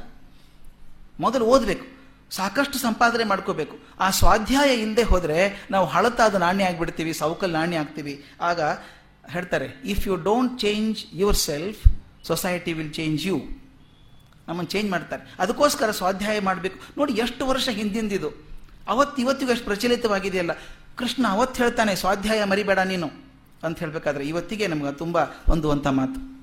ಮೊದಲು 1.20 1.44
ಓದಬೇಕು. 1.44 1.86
ಸಾಕಷ್ಟು 2.30 2.78
ಸಂಪಾದನೆ 2.78 3.24
ಮಾಡ್ಕೋಬೇಕು. 3.24 3.78
ಆ 4.00 4.10
ಸ್ವಾಧ್ಯಾಯ 4.10 4.76
ಹಿಂದೆ 4.76 5.02
ಹೋದರೆ 5.02 5.66
ನಾವು 5.70 5.86
ಹಳತಾದ 5.86 6.34
ನಾಣ್ಯ 6.34 6.64
ಆಗಿಬಿಡ್ತೀವಿ 6.64 7.12
ಸೌಕಲ್ 7.12 7.52
ನಾಣ್ಯ 7.52 7.76
ಆಗ್ತೀವಿ 7.76 8.24
ಆಗ 8.40 8.60
ಹೇಳ್ತಾರೆ 9.28 9.68
if 9.84 10.06
you 10.08 10.16
don't 10.16 10.60
change 10.60 11.04
yourself 11.36 11.80
society 12.26 12.72
will 12.72 12.94
change 12.94 13.26
you 13.26 13.61
ನಮ್ಮನ್ನು 14.52 14.70
ಚೇಂಜ್ 14.70 14.90
ಮಾಡ್ತಾರೆ. 14.90 15.36
ಅದಕ್ಕೋಸ್ಕರ 15.38 15.90
ಸ್ವಾಧ್ಯಾಯ 15.90 16.40
ಮಾಡಬೇಕು. 16.40 16.80
ನೋಡಿ, 16.98 17.12
ಎಷ್ಟು 17.12 17.46
ವರ್ಷ 17.46 17.68
ಹಿಂದಿಂದಿದು. 17.68 18.30
ಅವತ್ತು 18.88 19.22
ಇವತ್ತಿಗೂ 19.22 19.52
ಎಷ್ಟು 19.52 19.64
ಪ್ರಚಲಿತವಾಗಿದೆಯಲ್ಲ. 19.64 20.50
ಕೃಷ್ಣ 20.96 21.26
ಅವತ್ತು 21.28 21.62
ಹೇಳ್ತಾನೆ, 21.62 21.96
ಸ್ವಾಧ್ಯಾಯ 21.96 22.44
ಮರಿಬೇಡ 22.44 22.78
ನೀನು. 22.78 23.10
ಅಂತ 23.62 23.78
ಹೇಳಬೇಕಾದ್ರೆ 23.78 24.28
ಇವತ್ತಿಗೆ 24.28 24.66
ನಮ್ಗೆ 24.66 24.92
ತುಂಬ 24.92 25.22
ಹೊಂದುವಂಥ 25.22 25.86
ಮಾತು. 25.86 26.42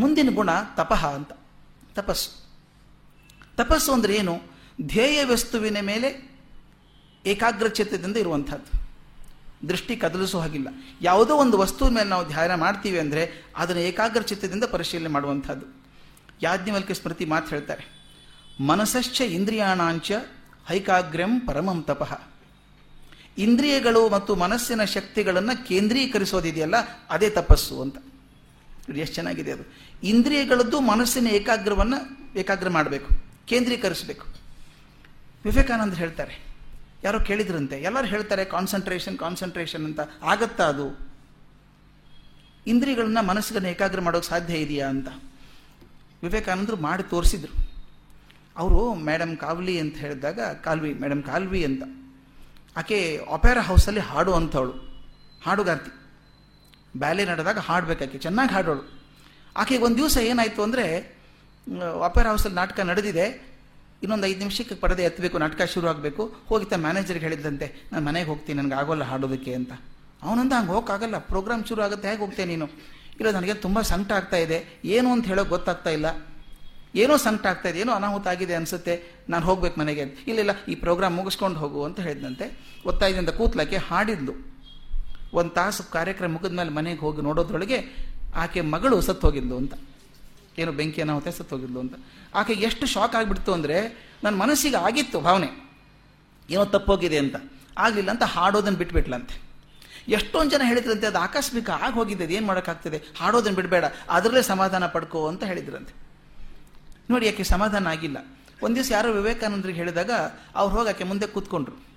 ಮುಂದಿನ 0.00 0.34
ಗುಣ 0.34 0.50
ತಪಃ 0.76 1.06
ಅಂತ. 1.06 1.32
ತಪಸ್ಸು. 1.94 2.48
ತಪಸ್ಸು 3.56 3.92
ಅಂದರೆ 3.92 4.14
ಏನು? 4.14 4.40
ಧ್ಯೇಯ 4.82 5.24
ವಸ್ತುವಿನ 5.24 5.76
ಮೇಲೆ 5.80 6.32
ಏಕಾಗ್ರಚಿತ್ತದಿಂದ 7.26 8.16
ಇರುವಂಥದ್ದು. 8.16 8.82
ದೃಷ್ಟಿ 9.68 9.96
ಕದಲಿಸೋ 9.96 10.40
ಹಾಗಿಲ್ಲ. 10.40 10.68
ಯಾವುದೋ 11.00 11.36
ಒಂದು 11.36 11.58
ವಸ್ತುವಿನ 11.58 11.94
ಮೇಲೆ 11.94 12.08
ನಾವು 12.08 12.28
ಧ್ಯಾನ 12.28 12.54
ಮಾಡ್ತೀವಿ 12.54 12.98
ಅಂದರೆ 12.98 13.44
ಅದನ್ನು 13.56 13.82
ಏಕಾಗ್ರಚಿತ್ತದಿಂದ 13.82 14.64
ಪರಿಶೀಲನೆ 14.64 15.08
ಮಾಡುವಂಥದ್ದು. 15.08 15.81
ಯಾಜ್ಞವಲ್ಕ್ಯ 16.42 16.94
ಸ್ಮೃತಿ 16.94 17.24
ಮಾತು 17.24 17.48
ಹೇಳ್ತಾರೆ. 17.48 17.84
ಮನಸಶ್ಚ 18.60 19.20
ಇಂದ್ರಿಯಾಣಾಂಚ 19.20 20.12
ಹೈಕಾಗ್ರ್ಯಂ 20.68 21.40
ಪರಮಂ 21.40 21.82
ತಪಃ. 21.82 22.20
ಇಂದ್ರಿಯಗಳು 23.38 24.08
ಮತ್ತು 24.08 24.36
ಮನಸ್ಸಿನ 24.36 24.84
ಶಕ್ತಿಗಳನ್ನು 24.84 25.66
ಕೇಂದ್ರೀಕರಿಸೋದಿದೆಯಲ್ಲ, 25.66 26.74
ಅದೇ 27.10 27.30
ತಪಸ್ಸು 27.30 27.82
ಅಂತ. 27.82 27.96
ಎಷ್ಟು 28.96 29.14
ಚೆನ್ನಾಗಿದೆ 29.14 29.52
ಅದು. 29.52 29.64
ಇಂದ್ರಿಯಗಳದ್ದು 30.02 30.80
ಮನಸ್ಸಿನ 30.80 31.26
ಏಕಾಗ್ರವನ್ನು 31.26 31.98
ಏಕಾಗ್ರ 32.38 32.68
ಮಾಡಬೇಕು, 32.68 33.08
ಕೇಂದ್ರೀಕರಿಸಬೇಕು. 33.46 34.26
ವಿವೇಕಾನಂದ 35.44 35.94
ಹೇಳ್ತಾರೆ. 35.94 36.34
ಯಾರೋ 37.04 37.20
ಕೇಳಿದ್ರಂತೆ, 37.20 37.76
ಎಲ್ಲರೂ 37.82 38.06
ಹೇಳ್ತಾರೆ, 38.06 38.44
ಕಾನ್ಸಂಟ್ರೇಷನ್ 38.44 39.18
ಕಾನ್ಸಂಟ್ರೇಷನ್ 39.18 39.84
ಅಂತ. 39.84 40.00
ಆಗತ್ತಾ 40.22 40.64
ಅದು? 40.64 40.86
ಇಂದ್ರಿಯಗಳನ್ನ 42.66 43.20
ಮನಸ್ಸಿಗೆ 43.20 43.70
ಏಕಾಗ್ರ 43.70 44.00
ಮಾಡೋಕೆ 44.00 44.28
ಸಾಧ್ಯ 44.28 44.54
ಇದೆಯಾ 44.54 44.88
ಅಂತ. 44.88 45.08
ವಿವೇಕಾನಂದರು 46.22 46.76
ಮಾಡಿ 46.86 47.04
ತೋರಿಸಿದ್ರು. 47.12 47.54
ಅವರು 48.62 48.80
ಮೇಡಮ್ 49.08 49.34
ಕಾವ್ಲಿ 49.44 49.74
ಅಂತ 49.82 49.96
ಹೇಳಿದಾಗ, 50.04 50.40
ಕಾಲ್ವಿ 50.66 50.90
ಮೇಡಮ್ 51.02 51.22
ಕಾಲ್ವಿ 51.30 51.60
ಅಂತ. 51.68 51.82
ಆಕೆ 52.80 52.98
ಒಪೇರಾ 53.36 53.62
ಹೌಸಲ್ಲಿ 53.70 54.02
ಹಾಡು 54.10 54.32
ಅಂಥವಳು 54.38 54.74
ಹಾಡುಗಾರ್ತಿ. 55.46 55.92
ಬ್ಯಾಲೆ 57.02 57.22
ನಡೆದಾಗ 57.30 57.58
ಹಾಡಬೇಕಾಕೆ 57.68 58.18
ಚೆನ್ನಾಗಿ 58.24 58.52
ಹಾಡೋಳು. 58.56 58.82
ಆಕೆಗೆ 59.56 59.84
ಒಂದು 59.88 59.98
ದಿವಸ 60.00 60.16
ಏನಾಯಿತು 60.30 60.60
ಅಂದರೆ 60.66 60.86
ಒಪೇರಾ 62.06 62.28
ಹೌಸಲ್ಲಿ 62.34 62.58
ನಾಟಕ 62.60 62.80
ನಡೆದಿದೆ. 62.90 63.26
ಇನ್ನೊಂದು 64.02 64.26
ಐದು 64.28 64.40
ನಿಮಿಷಕ್ಕೆ 64.42 64.74
ಪರದೆ 64.82 65.02
ಎತ್ತಬೇಕು, 65.08 65.36
ನಾಟಕ 65.42 65.66
ಶುರು 65.74 65.86
ಆಗಬೇಕು. 65.90 66.22
ಹೋಗಿ 66.48 66.66
ತ 66.70 66.76
ಮ್ಯಾನೇಜರ್ಗೆ 66.84 67.24
ಹೇಳಿದ್ದಂತೆ 67.26 67.66
ನಾನು 67.90 68.04
ಮನೆಗೆ 68.08 68.28
ಹೋಗ್ತೀನಿ, 68.30 68.56
ನನಗೆ 68.60 68.76
ಆಗೋಲ್ಲ 68.80 69.04
ಹಾಡೋದಕ್ಕೆ 69.10 69.52
ಅಂತ. 69.58 69.72
ಅವನಂದ 70.26 70.52
ಹಂಗೆ 70.58 70.70
ಹೋಗೋಕ್ಕಾಗಲ್ಲ 70.72 71.16
ಪ್ರೋಗ್ರಾಮ್ 71.30 71.62
ಶುರು 71.70 71.82
ಆಗುತ್ತೆ, 71.86 72.06
ಹೇಗೆ 72.10 72.22
ಹೋಗ್ತೇನೆ 72.24 72.50
ನೀನು? 72.54 72.66
ಇಲ್ಲ, 73.18 73.30
ನನಗೆ 73.38 73.54
ತುಂಬ 73.64 73.78
ಸಂಕಟ 73.92 74.12
ಆಗ್ತಾ 74.18 74.38
ಇದೆ. 74.44 74.58
ಏನು 74.96 75.08
ಅಂತ 75.14 75.24
ಹೇಳೋಕೆ 75.32 75.50
ಗೊತ್ತಾಗ್ತಾ 75.56 75.90
ಇಲ್ಲ. 75.96 76.08
ಏನೋ 77.02 77.14
ಸಂಕಟ 77.26 77.44
ಆಗ್ತಾ 77.50 77.68
ಇದೆ, 77.72 77.78
ಏನೋ 77.82 77.92
ಅನಾಹುತ 77.98 78.26
ಆಗಿದೆ 78.32 78.54
ಅನಿಸುತ್ತೆ. 78.58 78.94
ನಾನು 79.32 79.44
ಹೋಗ್ಬೇಕು 79.48 79.76
ಮನೆಗೆ 79.80 80.04
ಇಲ್ಲ 80.30 80.38
ಇಲ್ಲ, 80.44 80.54
ಈ 80.72 80.74
ಪ್ರೋಗ್ರಾಮ್ 80.84 81.14
ಮುಗಿಸ್ಕೊಂಡು 81.20 81.58
ಹೋಗು 81.62 81.80
ಅಂತ 81.88 82.00
ಹೇಳಿದಂತೆ 82.06 82.46
ಒತ್ತಾಯದಿಂದ 82.90 83.32
ಕೂತ್ಲಕ್ಕೆ 83.38 83.78
ಹಾಡಿದ್ಲು. 83.88 84.34
ಒಂದು 85.38 85.52
ತಾಸು 85.58 85.82
ಕಾರ್ಯಕ್ರಮ 85.96 86.30
ಮುಗಿದ 86.36 86.54
ಮೇಲೆ 86.60 86.72
ಮನೆಗೆ 86.78 87.00
ಹೋಗಿ 87.06 87.20
ನೋಡೋದ್ರೊಳಗೆ 87.28 87.78
ಆಕೆ 88.42 88.60
ಮಗಳು 88.74 88.96
ಸತ್ತು 89.06 89.24
ಹೋಗಿದ್ಲು 89.26 89.56
ಅಂತ. 89.62 89.74
ಏನೋ 90.60 90.70
ಬೆಂಕಿ 90.78 91.00
ಅನಾಹುತ 91.04 91.28
ಸತ್ತು 91.38 91.52
ಹೋಗಿದ್ಲು 91.56 91.80
ಅಂತ. 91.84 91.94
ಆಕೆ 92.38 92.54
ಎಷ್ಟು 92.68 92.84
ಶಾಕ್ 92.94 93.14
ಆಗಿಬಿಡ್ತು 93.18 93.50
ಅಂದರೆ 93.56 93.76
ನನ್ನ 94.24 94.34
ಮನಸ್ಸಿಗೆ 94.42 94.78
ಆಗಿತ್ತು 94.88 95.18
ಭಾವನೆ. 95.26 95.48
ಏನೋ 96.48 96.64
ತಪ್ಪೋಗಿದೆ 96.74 97.18
ಅಂತ. 97.24 97.36
ಆಗಲಿಲ್ಲ 97.84 98.10
ಅಂತ 98.14 98.24
ಹಾಡೋದನ್ನು 98.34 98.78
ಬಿಟ್ಬಿಟ್ಲಂತೆ. 98.82 99.36
ಎಷ್ಟೊಂದು 100.08 100.50
ಜನ 100.50 100.62
ಹೇಳಿದ್ರಂತೆ, 100.64 101.06
ಅದು 101.06 101.18
ಆಕಸ್ಮಿಕ 101.18 101.70
ಆಗಿ 101.70 101.94
ಹೋಗಿದೆ 101.94 102.24
ಅದು 102.24 102.32
ಏನು 102.32 102.46
ಮಾಡೋಕ್ಕಾಗ್ತದೆ 102.46 103.02
ಹಾಡೋದನ್ನು 103.18 103.56
ಬಿಡಬೇಡ, 103.56 103.84
ಅದರಲ್ಲೇ 104.08 104.42
ಸಮಾಧಾನ 104.42 104.86
ಪಡ್ಕೋ 104.86 105.28
ಅಂತ 105.28 105.44
ಹೇಳಿದ್ರಂತೆ. 105.44 105.94
ನೋಡಿ, 107.10 107.26
ಯಾಕೆ 107.26 107.44
ಸಮಾಧಾನ 107.44 107.86
ಆಗಿಲ್ಲ. 107.86 108.16
ಒಂದು 108.62 108.76
ದಿವಸ 108.76 108.90
ಯಾರೋ 108.90 109.12
ವಿವೇಕಾನಂದರಿಗೆ 109.12 109.78
ಹೇಳಿದಾಗ, 109.78 110.10
ಅವ್ರು 110.54 110.76
ಹೋಗಿ 110.76 110.88
ಆಕೆ 110.88 111.04
ಮುಂದೆ 111.04 111.26
ಕೂತ್ಕೊಂಡ್ರು. 111.26 111.92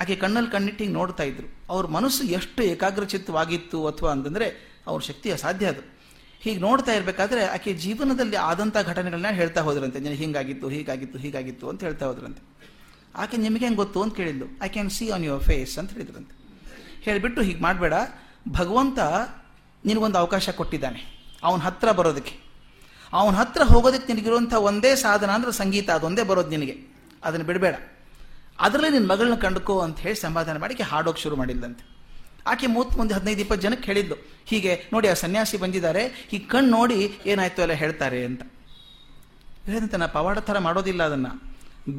ಆಕೆ 0.00 0.16
ಕಣ್ಣಲ್ಲಿ 0.16 0.50
ಕಣ್ಣಿಟ್ಟು 0.50 0.84
ಹಿಂಗೆ 0.84 0.98
ನೋಡ್ತಾ 0.98 1.22
ಇದ್ರು. 1.22 1.54
ಅವ್ರ 1.68 1.86
ಮನಸ್ಸು 1.86 2.24
ಎಷ್ಟು 2.24 2.62
ಏಕಾಗ್ರಚಿತ್ತವಾಗಿತ್ತು 2.62 3.86
ಅಥವಾ 3.86 4.10
ಅಂತಂದರೆ, 4.10 4.76
ಅವ್ರ 4.86 5.02
ಶಕ್ತಿ 5.02 5.30
ಅಸಾಧ್ಯ 5.30 5.66
ಅದು. 5.66 5.80
ಹೀಗೆ 6.40 6.60
ನೋಡ್ತಾ 6.60 6.92
ಇರಬೇಕಾದ್ರೆ, 6.92 7.46
ಆಕೆ 7.46 7.74
ಜೀವನದಲ್ಲಿ 7.74 8.36
ಆದಂಥ 8.36 8.76
ಘಟನೆಗಳನ್ನ 8.82 9.26
ಹೇಳ್ತಾ 9.30 9.60
ಹೋದ್ರಂತೆ. 9.60 10.14
ಹಿಂಗಾಗಿತ್ತು, 10.14 10.68
ಹೀಗಾಗಿತ್ತು 10.68 11.18
ಹೀಗಾಗಿತ್ತು 11.18 11.68
ಅಂತ 11.68 11.84
ಹೇಳ್ತಾ 11.84 12.06
ಹೋದ್ರಂತೆ. 12.06 12.70
ಆಕೆ 13.16 13.36
ನಿಮಗೆ 13.36 13.60
ಹೆಂಗೆ 13.60 13.76
ಗೊತ್ತು 13.76 14.02
ಅಂತ 14.02 14.16
ಕೇಳಿದ್ಲು. 14.16 14.46
I 14.62 14.68
can 14.68 14.90
see 14.90 15.10
on 15.10 15.24
your 15.24 15.42
face 15.42 15.78
ಅಂತ 15.78 15.92
ಹೇಳಿದ್ರಂತೆ. 15.92 16.43
ಹೇಳಿಬಿಟ್ಟು 17.04 17.42
ಹೀಗೆ 17.42 17.60
ಮಾಡಬೇಡ. 17.60 17.92
ಭಗವಂತ 18.48 18.98
ನಿನಗೊಂದು 19.86 20.18
ಅವಕಾಶ 20.18 20.50
ಕೊಟ್ಟಿದ್ದಾನೆ. 20.50 21.30
ಅವನ 21.42 21.60
ಹತ್ರ 21.60 21.92
ಬರೋದಕ್ಕೆ. 21.92 22.44
ಅವನ 23.12 23.34
ಹತ್ರ 23.34 23.62
ಹೋಗೋದಕ್ಕೆ 23.62 24.12
ನಿನಗಿರುವಂಥ 24.12 24.54
ಒಂದೇ 24.54 24.94
ಸಾಧನ 24.94 25.30
ಅಂದ್ರೆ 25.30 25.52
ಸಂಗೀತ, 25.52 25.90
ಅದೊಂದೇ 25.90 26.22
ಬರೋದು 26.22 26.48
ನಿನಗೆ. 26.48 26.94
ಅದನ್ನು 27.24 27.46
ಬಿಡಬೇಡ. 27.46 27.74
ಅದರಲ್ಲಿ 28.60 28.90
ನಿನ್ನ 28.90 29.12
ಮಗಳನ್ನ 29.12 29.34
ಕಂಡುಕೋ 29.34 29.80
ಅಂತ 29.80 29.98
ಹೇಳಿ 29.98 30.14
ಸಮಾಧಾನ 30.14 30.58
ಮಾಡಿ 30.58 30.82
ಹಾಡೋಕೆ 30.82 31.22
ಶುರು 31.22 31.36
ಮಾಡಿದ್ದಂತೆ 31.36 31.94
ಆಕೆ 32.46 32.66
ಮೂತ್ 32.66 32.96
ಮುಂದೆ 32.96 33.14
ಹದಿನೈದು 33.14 33.40
ಇಪ್ಪತ್ತು 33.40 33.62
ಜನಕ್ಕೆ 33.62 33.84
ಹೇಳಿದ್ಲು. 33.84 34.14
ಹೀಗೆ 34.44 34.84
ನೋಡಿ 34.92 35.08
ಆ 35.08 35.12
ಸನ್ಯಾಸಿ 35.12 35.56
ಬಂದಿದ್ದಾರೆ. 35.56 36.28
ಈ 36.32 36.38
ಕಣ್ಣು 36.38 36.70
ನೋಡಿ 36.70 37.18
ಏನಾಯ್ತು 37.26 37.62
ಎಲ್ಲ 37.62 37.72
ಹೇಳ್ತಾರೆ 37.72 38.24
ಅಂತ. 38.24 38.42
ಹೇಳಿದಂತೆ, 39.64 39.96
ನಾ 39.96 40.06
ಪವಾಡ 40.06 40.38
ಥರ 40.38 40.58
ಮಾಡೋದಿಲ್ಲ 40.58 41.02
ಅದನ್ನ. 41.02 41.26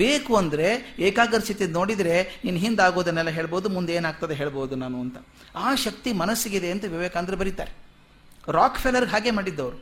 ಬೇಕು 0.02 0.34
ಅಂದರೆ 0.42 0.68
ಏಕಾಗ್ರಚಿತ 1.08 1.62
ನೋಡಿದರೆ 1.80 2.16
ನೀನು 2.46 2.60
ಹಿಂದೆ 2.66 2.84
ಆಗೋದನ್ನೆಲ್ಲ 2.86 3.32
ಹೇಳ್ಬೋದು, 3.40 3.68
ಮುಂದೆ 3.76 3.94
ಏನಾಗ್ತದೆ 4.00 4.36
ಹೇಳ್ಬೋದು 4.42 4.76
ನಾನು 4.84 4.98
ಅಂತ. 5.06 5.18
ಆ 5.66 5.76
ಶಕ್ತಿ 5.86 6.12
ಮನಸ್ಸಿಗಿದೆ 6.22 6.72
ಅಂತ 6.76 6.86
ವಿವೇಕಾನಂದರು 6.94 7.38
ಬರೀತಾರೆ. 7.42 7.74
ರಾಕ್ 8.58 8.80
ಫೆಲರ್ಗೆ 8.84 9.12
ಹಾಗೆ 9.16 9.32
ಮಾಡಿದ್ದವರು. 9.40 9.78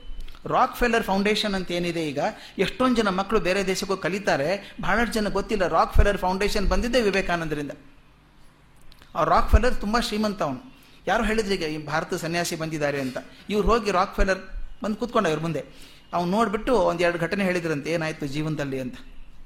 ರಾಕ್ 0.56 0.76
ಫೆಲ್ಲರ್ 0.80 1.06
ಫೌಂಡೇಶನ್ 1.10 1.54
ಅಂತ 1.58 1.72
ಏನಿದೆ 1.78 2.02
ಈಗ, 2.12 2.20
ಎಷ್ಟೊಂದು 2.66 2.96
ಜನ 3.00 3.10
ಮಕ್ಕಳು 3.20 3.40
ಬೇರೆ 3.48 3.62
ದೇಶಕ್ಕೂ 3.70 3.96
ಕಲಿತಾರೆ, 4.06 4.50
ಬಹಳಷ್ಟು 4.86 5.14
ಜನ 5.18 5.30
ಗೊತ್ತಿಲ್ಲ 5.38 5.68
ರಾಕ್ 5.78 5.94
ಫೆಲ್ಲರ್ 5.98 6.20
ಫೌಂಡೇಶನ್ 6.26 6.68
ಬಂದಿದ್ದೆ 6.74 7.02
ವಿವೇಕಾನಂದರಿಂದ. 7.08 7.72
ಆ 9.16 9.24
ರಾಕ್ 9.34 9.50
ಫೆಲ್ಲರ್ 9.54 9.76
ತುಂಬ 9.86 9.96
ಶ್ರೀಮಂತ 10.08 10.42
ಅವನು. 10.48 10.62
ಯಾರು 11.08 11.24
ಹೇಳಿದ್ರು 11.30 11.54
ಈಗ, 11.60 11.66
ಈ 11.76 11.78
ಭಾರತ 11.92 12.20
ಸನ್ಯಾಸಿ 12.26 12.56
ಬಂದಿದ್ದಾರೆ 12.62 13.00
ಅಂತ. 13.06 13.18
ಇವ್ರು 13.54 13.66
ಹೋಗಿ 13.72 13.92
ರಾಕ್ 14.00 14.14
ಫೆಲ್ಲರ್ 14.20 14.42
ಬಂದು 14.84 14.98
ಕೂತ್ಕೊಂಡ 15.02 15.28
ಇವ್ರ 15.34 15.42
ಮುಂದೆ. 15.48 15.64
ಅವ್ನು 16.18 16.30
ನೋಡಿಬಿಟ್ಟು 16.38 16.74
ಒಂದು 16.92 17.02
ಎರಡು 17.06 17.20
ಘಟನೆ 17.26 17.44
ಹೇಳಿದ್ರಂತೆ, 17.50 17.90
ಏನಾಯಿತು 17.98 18.28
ಜೀವನದಲ್ಲಿ 18.36 18.80
ಅಂತ. 18.86 18.98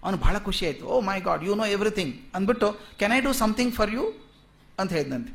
ಅವನು 0.03 0.17
ಬಹಳ 0.17 0.35
ಖುಷಿ 0.47 0.63
ಆಯಿತು. 0.65 0.85
ಓ 0.85 1.01
my 1.09 1.17
God 1.27 1.43
you 1.47 1.55
know 1.61 1.65
everything 1.75 2.13
ಅಂದ್ಬಿಟ್ಟು 2.35 2.67
can 2.99 3.13
I 3.17 3.19
do 3.27 3.33
something 3.33 3.73
for 3.79 3.91
you 3.97 4.03
ಅಂತ 4.79 4.89
ಹೇಳಿದಂತೆ 4.97 5.31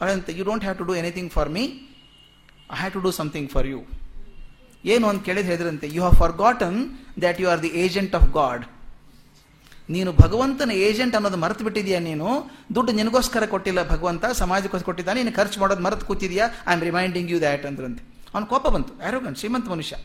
ಅವಳಂತೆ 0.00 0.32
you 0.38 0.44
don't 0.44 0.64
have 0.66 0.78
to 0.78 0.84
do 0.90 0.94
anything 1.02 1.30
for 1.36 1.50
me 1.58 1.64
I 2.74 2.78
have 2.80 2.92
to 2.92 3.00
do 3.06 3.10
something 3.20 3.48
for 3.50 3.66
you 3.66 3.80
ಏನು? 4.84 5.06
ಅಂತ 5.08 5.20
ಕೇಳಿದ 5.28 5.46
ಹೇಳಿದ್ರಂತೆ 5.46 5.86
you 5.96 6.00
have 6.02 6.16
forgotten 6.44 6.78
that 7.20 7.40
you 7.40 7.48
are 7.48 7.62
the 7.62 7.70
agent 7.84 8.14
of 8.14 8.28
God 8.32 8.64
ನೀನು 9.88 10.10
ಭಗವಂತನ 10.12 10.70
agent 10.86 11.14
ಅನ್ನೋದು 11.16 11.36
ಮರೆತು 11.36 11.64
ಬಿಟ್ಟಿದೆಯಾ 11.64 12.00
ನೀನು? 12.00 12.26
ದುಡ್ಡು 12.74 12.92
ನಿನಗೋಸ್ಕರ 12.92 13.44
ಕೊಟ್ಟಿಲ್ಲ 13.46 13.80
ಭಗವಂತ, 13.88 14.24
ಸಮಾಜಕ್ಕೋಸ್ಕರ 14.40 14.86
ಕೊಟ್ಟಿದ್ದಾನೆ, 14.86 15.22
ನೀನು 15.22 15.36
ಖರ್ಚು 15.36 15.60
ಮಾಡೋದು 15.60 15.82
ಮರೆತು 15.82 16.06
ಕೂತಿದ್ಯಾ 16.06 16.46
I 16.66 16.72
am 16.72 16.82
reminding 16.82 17.30
you 17.30 17.38
that 17.40 17.64
ಅಂದ್ರಂತೆ. 17.66 18.02
ಅವ್ನ 18.34 18.44
ಕೋಪ 18.46 18.66
ಬಂತು. 18.68 18.92
ಯಾರೋ 19.02 19.18
ಶ್ರೀಮಂತ 19.34 19.68
ಮನುಷ್ಯ. 19.68 19.96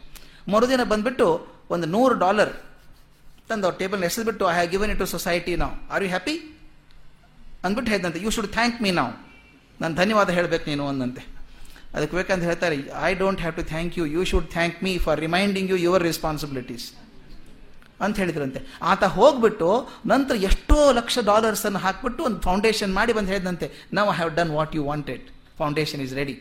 ಮರುದಿನ 0.54 0.84
ಬಂದ್ಬಿಟ್ಟು 0.84 1.28
ಒಂದು 1.70 1.88
ನೂರು 1.88 2.16
ಡಾಲರ್ 2.16 2.54
ತಂದು 3.50 3.66
ಅವ್ರ 3.68 3.76
table 3.82 4.04
ಎಸೆದ್ಬಿಟ್ಟು 4.04 4.46
I 4.52 4.54
have 4.54 4.70
given 4.74 4.92
it 4.94 5.00
to 5.00 5.06
society 5.06 5.56
ನಾವು 5.64 5.76
ಆರ್ 5.94 6.04
ಯು 6.04 6.10
ಹ್ಯಾಪಿ 6.10 6.36
ಅಂದ್ಬಿಟ್ಟು 7.66 7.92
ಹೇಳಿದಂತೆ 7.92 8.20
ಯು 8.26 8.32
ಶುಡ್ 8.32 8.50
ಥ್ಯಾಂಕ್ 8.58 8.82
ಮೀ 8.84 8.92
ನಾವು 8.92 9.14
ನಾನು 9.82 9.96
ಧನ್ಯವಾದ 9.96 10.30
ಹೇಳಬೇಕು 10.30 10.66
ನೀನು, 10.70 10.84
ಅಂದಂತೆ. 10.88 11.22
ಅದಕ್ಕೆ 11.96 12.16
ಬೇಕಂತ 12.18 12.44
ಹೇಳ್ತಾರೆ 12.44 12.76
I 13.10 13.14
don't 13.14 13.40
have 13.40 13.56
to 13.56 13.64
thank 13.64 13.98
you 14.00 14.06
you 14.16 14.26
should 14.32 14.48
thank 14.52 14.78
me 14.84 14.98
for 14.98 15.20
reminding 15.20 15.70
you 15.72 15.78
your 15.78 16.04
responsibilities 16.04 16.86
ಅಂತ 18.02 18.16
ಹೇಳಿದ್ರಂತೆ. 18.18 18.60
ಆತ 18.82 19.04
ಹೋಗ್ಬಿಟ್ಟು 19.18 19.70
ನಂತರ 20.06 20.36
ಎಷ್ಟೋ 20.50 20.92
ಲಕ್ಷ 21.00 21.18
ಡಾಲರ್ಸ್ 21.32 21.66
ಅನ್ನು 21.66 21.80
ಹಾಕ್ಬಿಟ್ಟು 21.80 22.24
ಒಂದು 22.24 22.40
ಫೌಂಡೇಶನ್ 22.40 22.94
ಮಾಡಿ 22.94 23.14
ಬಂದು 23.14 23.32
ಹೇಳಿದಂತೆ 23.32 23.68
ನಾವು 23.94 24.12
have 24.12 24.32
done 24.36 24.52
what 24.60 24.76
you 24.76 24.84
wanted 24.86 25.26
foundation 25.58 26.02
is 26.02 26.14
ready 26.22 26.36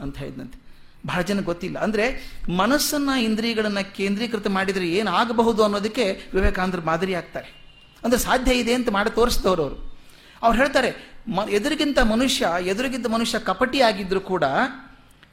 ಅಂತ 0.00 0.16
ಹೇಳಿದಂತೆ 0.18 0.58
ಬಹಳ 1.06 1.22
ಜನ 1.22 1.40
ಗೊತ್ತಿಲ್ಲ. 1.40 1.78
ಅಂದ್ರೆ 1.78 2.32
ಮನಸ್ಸನ್ನು 2.56 3.20
ಇಂದ್ರಿಯಗಳನ್ನ 3.20 3.80
ಕೇಂದ್ರೀಕೃತ 3.80 4.46
ಮಾಡಿದ್ರೆ 4.46 4.88
ಏನಾಗಬಹುದು 4.88 5.62
ಅನ್ನೋದಕ್ಕೆ 5.62 6.30
ವಿವೇಕಾನಂದರು 6.34 6.82
ಮಾದರಿ 6.82 7.14
ಆಗ್ತಾರೆ. 7.14 7.66
ಅಂದ್ರೆ 8.04 8.20
ಸಾಧ್ಯ 8.20 8.54
ಇದೆ 8.54 8.74
ಅಂತ 8.74 8.88
ಮಾಡಿ 8.90 9.14
ತೋರಿಸಿದವರು 9.14 9.62
ಅವರು. 9.62 9.98
ಅವ್ರು 10.42 10.58
ಹೇಳ್ತಾರೆ, 10.58 11.12
ಮ, 11.28 11.40
ಎದುರಿಗಿಂತ 11.50 11.98
ಮನುಷ್ಯ 11.98 12.46
ಎದುರಿಗಿಂತ 12.66 13.06
ಮನುಷ್ಯ 13.06 13.38
ಕಪಟಿ 13.38 13.80
ಆಗಿದ್ದರೂ 13.80 14.20
ಕೂಡ, 14.20 14.44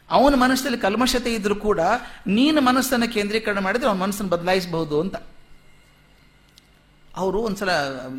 ಅವನ 0.10 0.36
ಮನಸ್ಸಲ್ಲಿ 0.36 0.78
ಕಲ್ಮಶತೆ 0.78 1.34
ಇದ್ದರೂ 1.34 1.56
ಕೂಡ, 1.56 1.80
ನೀನು 2.28 2.62
ಮನಸ್ಸನ್ನು 2.62 3.14
ಕೇಂದ್ರೀಕರಣ 3.14 3.60
ಮಾಡಿದ್ರೆ 3.60 3.90
ಅವನ 3.90 3.98
ಮನಸ್ಸನ್ನು 3.98 4.32
ಬದಲಾಯಿಸಬಹುದು 4.32 5.02
ಅಂತ. 5.02 5.16
ಅವರು 7.16 7.40
ಒಂದ್ಸಲ 7.40 7.70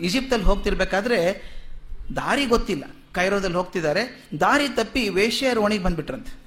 ಈಜಿಪ್ತಲ್ಲಿ 0.03 0.47
ಹೋಗ್ತಿರ್ಬೇಕಾದ್ರೆ 0.47 1.43
ದಾರಿ 2.17 2.47
ಗೊತ್ತಿಲ್ಲ. 2.47 2.85
ಕೈರೋದಲ್ಲಿ 3.13 3.57
ಹೋಗ್ತಿದ್ದಾರೆ. 3.57 4.29
ದಾರಿ 4.41 4.69
ತಪ್ಪಿ 4.69 5.09
ವೇಶ್ಯ 5.09 5.55
ಓಣಿಗೆ 5.55 5.83
ಬಂದ್ಬಿಟ್ರಂತೆ. 5.83 6.44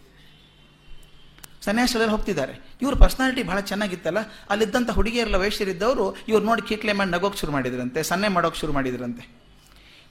ಸನ್ಯಾಸರಲ್ಲಿ 1.62 2.12
ಹೋಗ್ತಿದ್ದಾರೆ. 2.12 2.54
ಇವ್ರ 2.82 2.96
ಪರ್ಸನಾಲಿಟಿ 2.96 3.44
ಭಾಳ 3.44 3.60
ಚೆನ್ನಾಗಿತ್ತಲ್ಲ? 3.60 4.18
ಅಲ್ಲಿದ್ದಂಥ 4.50 4.90
ಹುಡುಗಿಯರೆಲ್ಲ 4.90 5.36
ವಯಸ್ಸಿರಿದ್ದವರು 5.36 6.16
ಇವ್ರು 6.28 6.46
ನೋಡಿ 6.46 6.62
ಕೀಟ್ಲೆ 6.62 6.94
ಮಾಡಿ 6.94 7.10
ನಗೋಕೆ 7.10 7.38
ಶುರು 7.38 7.52
ಮಾಡಿದ್ರಂತೆ, 7.52 8.04
ಸನ್ನೆ 8.04 8.28
ಮಾಡೋಕೆ 8.28 8.60
ಶುರು 8.60 8.74
ಮಾಡಿದ್ರಂತೆ. 8.74 9.38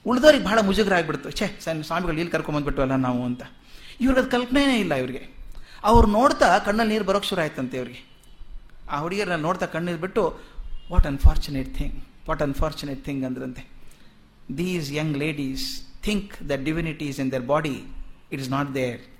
ಉಳಿದವ್ರಿಗೆ 0.05 0.43
ಭಾಳ 0.43 0.59
ಮುಜುಗರ 0.59 0.93
ಆಗಿಬಿಡ್ತು 0.93 1.31
ಛೇ, 1.31 1.59
ಸನ್, 1.59 1.83
ಸ್ವಾಮಿಗಳು 1.83 2.17
ಇಲ್ಲಿ 2.17 2.31
ಕರ್ಕೊಂಬಂದ್ಬಿಟ್ವಲ್ಲ 2.31 2.95
ನಾವು 2.95 3.25
ಅಂತ. 3.25 3.41
ಇವ್ರದ್ದು 4.01 4.31
ಕಲ್ಪನೆನೇ 4.31 4.79
ಇಲ್ಲ 4.79 4.93
ಇವ್ರಿಗೆ. 4.93 5.23
ಅವ್ರು 5.83 6.07
ನೋಡ್ತಾ 6.07 6.59
ಕಣ್ಣಲ್ಲಿ 6.59 6.93
ನೀರು 6.93 7.05
ಬರೋಕ್ಕೆ 7.05 7.29
ಶುರು 7.29 7.41
ಆಯ್ತಂತೆ 7.41 7.77
ಇವ್ರಿಗೆ. 7.77 8.01
ಆ 8.89 8.99
ಹುಡುಗಿಯರನ್ನ 8.99 9.41
ನೋಡ್ತಾ 9.41 9.65
ಕಣ್ಣೀರು 9.65 9.97
ಬಿಟ್ಟು 9.97 10.39
what 10.91 11.05
unfortunate 11.05 11.77
thing 11.77 12.03
what 12.29 12.41
unfortunate 12.41 13.05
thing 13.05 13.25
ಅಂದ್ರಂತೆ. 13.25 13.63
These 14.57 14.91
young 14.91 15.17
ladies 15.17 15.81
think 16.03 16.49
the 16.49 16.51
divinities 16.63 17.19
in 17.19 17.31
their 17.31 17.45
body 17.45 17.75
it 18.31 18.41
is 18.41 18.49
not 18.49 18.75
there 18.75 19.16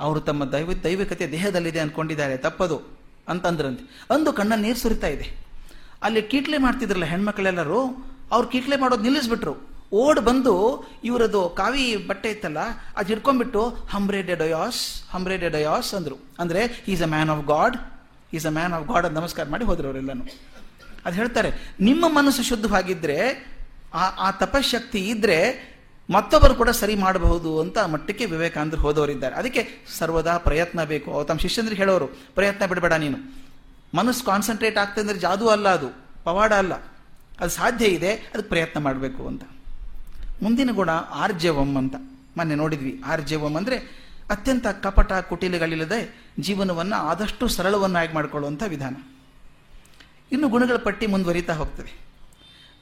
ಅವರು 0.00 0.20
ತಮ್ಮ 0.20 0.44
ದೈವ 0.44 0.72
ದೈವಿಕತೆ 0.72 1.30
ದೇಹದಲ್ಲಿದೆ 1.30 1.80
ಅಂದ್ಕೊಂಡಿದ್ದಾರೆ. 1.80 2.36
ತಪ್ಪದು 2.36 2.80
ಅಂತಂದ್ರಂತೆ. 3.28 4.06
ಅಂದು 4.10 4.32
ಕಣ್ಣ 4.32 4.52
ನೀರು 4.56 4.78
ಸುರಿತಾ 4.78 5.06
ಇದೆ. 5.06 5.42
ಅಲ್ಲಿ 6.02 6.22
ಕೀಟ್ಲೆ 6.22 6.58
ಮಾಡ್ತಿದ್ರಲ್ಲ 6.58 7.04
ಹೆಣ್ಮಕ್ಳೆಲ್ಲರೂ, 7.04 8.06
ಅವ್ರು 8.32 8.48
ಕೀಟ್ಲೆ 8.48 8.76
ಮಾಡೋದು 8.76 9.02
ನಿಲ್ಲಿಸ್ಬಿಟ್ರು. 9.02 9.72
ಓಡ್ 9.92 10.20
ಬಂದು 10.20 10.84
ಇವರದು 11.04 11.48
ಕಾವಿ 11.48 11.96
ಬಟ್ಟೆ 11.96 12.30
ಇತ್ತಲ್ಲ, 12.30 12.58
ಅದು 12.96 13.08
ಹಿಡ್ಕೊಂಡ್ಬಿಟ್ಟು 13.08 13.68
ಹಂಬ್ರೆ 13.68 14.22
ಡೆ 14.22 14.34
ಡಯಾಸ್ 14.34 15.02
ಹಂಬ್ರೆ 15.10 15.36
ಡೆ 15.36 15.48
ಡಯಾಸ್ 15.48 15.94
ಅಂದ್ರು. 15.94 16.16
ಅಂದ್ರೆ 16.38 16.84
is 16.88 17.02
a 17.02 17.06
man 17.06 17.30
of 17.30 17.46
God 17.46 17.76
is 18.34 18.46
a 18.46 18.50
man 18.50 18.72
of 18.72 18.88
God 18.88 19.06
ಅಂತ 19.06 19.18
ನಮಸ್ಕಾರ 19.18 19.48
ಮಾಡಿ 19.48 19.64
ಹೋದ್ರು 19.64 19.88
ಅವರೆಲ್ಲನು. 19.88 20.24
ಅದು 21.04 21.16
ಹೇಳ್ತಾರೆ, 21.16 21.52
ನಿಮ್ಮ 21.80 22.08
ಮನಸ್ಸು 22.08 22.42
ಶುದ್ಧವಾಗಿದ್ರೆ, 22.42 23.46
ಆ 23.94 24.02
ಆ 24.02 24.30
ತಪಶಕ್ತಿ 24.30 24.98
ಇದ್ರೆ 24.98 25.71
ಮತ್ತೊಬ್ಬರು 26.14 26.54
ಕೂಡ 26.60 26.70
ಸರಿ 26.80 26.94
ಮಾಡಬಹುದು 27.02 27.50
ಅಂತ 27.62 27.78
ಮಟ್ಟಕ್ಕೆ 27.92 28.24
ವಿವೇಕಾನಂದರು 28.32 28.80
ಹೋದವರಿದ್ದಾರೆ. 28.80 29.34
ಅದಕ್ಕೆ 29.34 29.62
ಸರ್ವದಾ 29.98 30.34
ಪ್ರಯತ್ನ 30.46 30.84
ಬೇಕು. 30.92 31.08
ಅವ್ರು 31.14 31.26
ತಮ್ಮ 31.28 31.40
ಶಿಷ್ಯಂದ್ರಿಗೆ 31.46 31.80
ಹೇಳೋರು, 31.82 32.06
ಪ್ರಯತ್ನ 32.34 32.66
ಬಿಡಬೇಡ 32.66 32.94
ನೀನು. 33.04 33.18
ಮನಸ್ಸು 33.98 34.24
ಕಾನ್ಸಂಟ್ರೇಟ್ 34.24 34.78
ಆಗ್ತದೆ 34.78 35.02
ಅಂದರೆ 35.04 35.18
ಜಾದು 35.18 35.46
ಅಲ್ಲ 35.48 35.68
ಅದು, 35.68 35.88
ಪವಾಡ 36.24 36.52
ಅಲ್ಲ. 36.52 36.74
ಅದು 37.40 37.50
ಸಾಧ್ಯ 37.50 37.86
ಇದೆ, 37.98 38.12
ಅದಕ್ಕೆ 38.32 38.48
ಪ್ರಯತ್ನ 38.48 38.78
ಮಾಡಬೇಕು 38.78 39.22
ಅಂತ. 39.28 39.44
ಮುಂದಿನ 40.42 40.70
ಗುಣ 40.72 40.90
ಆರ್ಜವಂ 41.24 41.72
ಅಂತ. 41.76 41.94
ಮೊನ್ನೆ 42.36 42.54
ನೋಡಿದ್ವಿ, 42.54 42.92
ಆರ್ಜವಂ 43.06 43.56
ಅಂದರೆ 43.56 43.76
ಅತ್ಯಂತ 44.30 44.66
ಕಪಟ 44.82 45.12
ಕುಟಿಲಗಳಿಲ್ಲದೆ 45.30 45.98
ಜೀವನವನ್ನು 46.38 46.98
ಆದಷ್ಟು 47.10 47.44
ಸರಳವನ್ನಾಗಿ 47.48 48.12
ಮಾಡಿಕೊಳ್ಳುವಂಥ 48.14 48.62
ವಿಧಾನ. 48.68 48.94
ಇನ್ನು 50.32 50.46
ಗುಣಗಳ 50.48 50.76
ಪಟ್ಟಿ 50.76 51.06
ಮುಂದುವರಿತಾ 51.06 51.54
ಹೋಗ್ತದೆ. 51.54 51.92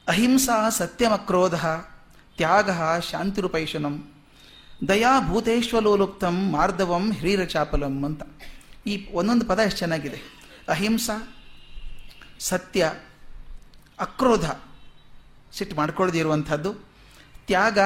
ಅಹಿಂಸಾ 0.07 0.57
ಸತ್ಯಮಕ್ರೋಧ 0.69 1.55
ತ್ಯಾಗ 2.37 2.69
ಶಾಂತಿರುಪೈಶನಂ, 2.99 4.13
ದಯಾ 4.87 5.19
ಭೂತೇಶ್ವಲೋಲುಕ್ತಂ 5.27 6.51
ಮಾರ್ಧವಂ 6.51 7.11
ಹ್ರೀರಚಾಪಲಂ 7.11 8.03
ಅಂತ. 8.05 8.21
ಈ 8.87 9.09
ಒಂದೊಂದು 9.11 9.45
ಪದ 9.45 9.59
ಎಷ್ಟು 9.59 9.79
ಚೆನ್ನಾಗಿದೆ. 9.79 10.21
ಅಹಿಂಸಾ, 10.67 11.37
ಸತ್ಯ, 12.39 12.93
ಅಕ್ರೋಧ 13.99 14.45
ಸಿಟ್ಟು 15.53 15.75
ಮಾಡ್ಕೊಳ್ಳದೇ 15.75 16.17
ಇರುವಂಥದ್ದು. 16.17 16.73
ತ್ಯಾಗ, 17.47 17.77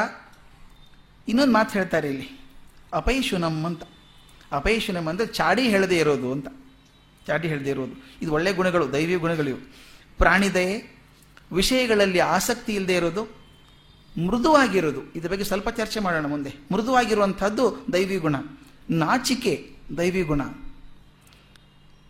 ಇನ್ನೊಂದು 1.27 1.53
ಮಾತು 1.53 1.71
ಹೇಳ್ತಾರೆ 1.73 2.09
ಇಲ್ಲಿ, 2.09 2.27
ಅಪೈಶುನಂ 2.93 3.65
ಅಂತ. 3.65 3.83
ಅಪೈಶುನಂ 4.51 5.07
ಅಂದರೆ 5.07 5.27
ಚಾಡಿ 5.27 5.69
ಹೇಳದೇ 5.69 5.97
ಇರೋದು 5.97 6.31
ಅಂತ. 6.31 6.47
ಚಾಡಿ 7.27 7.47
ಹೇಳದೇ 7.47 7.69
ಇರೋದು. 7.69 8.05
ಇದು 8.21 8.31
ಒಳ್ಳೆ 8.31 8.53
ಗುಣಗಳು 8.53 8.93
ದೈವಿ 8.93 9.15
ಗುಣಗಳಿವು. 9.15 9.59
ಪ್ರಾಣಿದಯೆ, 10.17 10.99
ವಿಷಯಗಳಲ್ಲಿ 11.51 12.19
ಆಸಕ್ತಿ 12.19 12.75
ಇಲ್ಲದೆ 12.75 12.95
ಇರೋದು. 12.95 13.44
ಮೃದುವಾಗಿರೋದು 14.23 15.13
ಇದ್ರ 15.13 15.31
ಬಗ್ಗೆ 15.31 15.43
ಸ್ವಲ್ಪ 15.43 15.69
ಚರ್ಚೆ 15.69 15.99
ಮಾಡೋಣ 15.99 16.25
ಮುಂದೆ. 16.25 16.53
ಮೃದುವಾಗಿರುವಂಥದ್ದು 16.71 17.85
ದೈವಿ 17.93 18.17
ಗುಣ. 18.17 18.35
ನಾಚಿಕೆ 18.89 19.71
ದೈವಿ 19.97 20.21
ಗುಣ. 20.21 20.41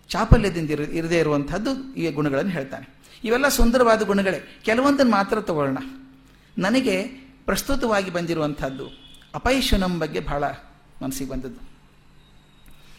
ಚಾಪಲ್ಯದಿಂದ 0.09 0.69
ಇರ, 0.69 0.79
ಇರದೇ 0.79 1.19
ಇರುವಂಥದ್ದು 1.19 1.95
ಈ 1.95 2.11
ಗುಣಗಳನ್ನು 2.11 2.51
ಹೇಳ್ತಾನೆ. 2.51 2.95
ಇವೆಲ್ಲ 3.23 3.47
ಸುಂದರವಾದ 3.47 4.01
ಗುಣಗಳೇ. 4.01 4.61
ಕೆಲವೊಂದನ್ನು 4.65 5.11
ಮಾತ್ರ 5.11 5.41
ತಗೊಳ್ಳೋಣ. 5.41 5.77
ನನಗೆ 6.57 7.03
ಪ್ರಸ್ತುತವಾಗಿ 7.45 8.11
ಬಂದಿರುವಂಥದ್ದು 8.11 8.87
ಅಪೈಶುನಂ 9.35 9.99
ಬಗ್ಗೆ 9.99 10.19
ಬಹಳ 10.19 10.43
ಮನಸ್ಸಿಗೆ 11.03 11.29
ಬಂದದ್ದು. 11.29 11.69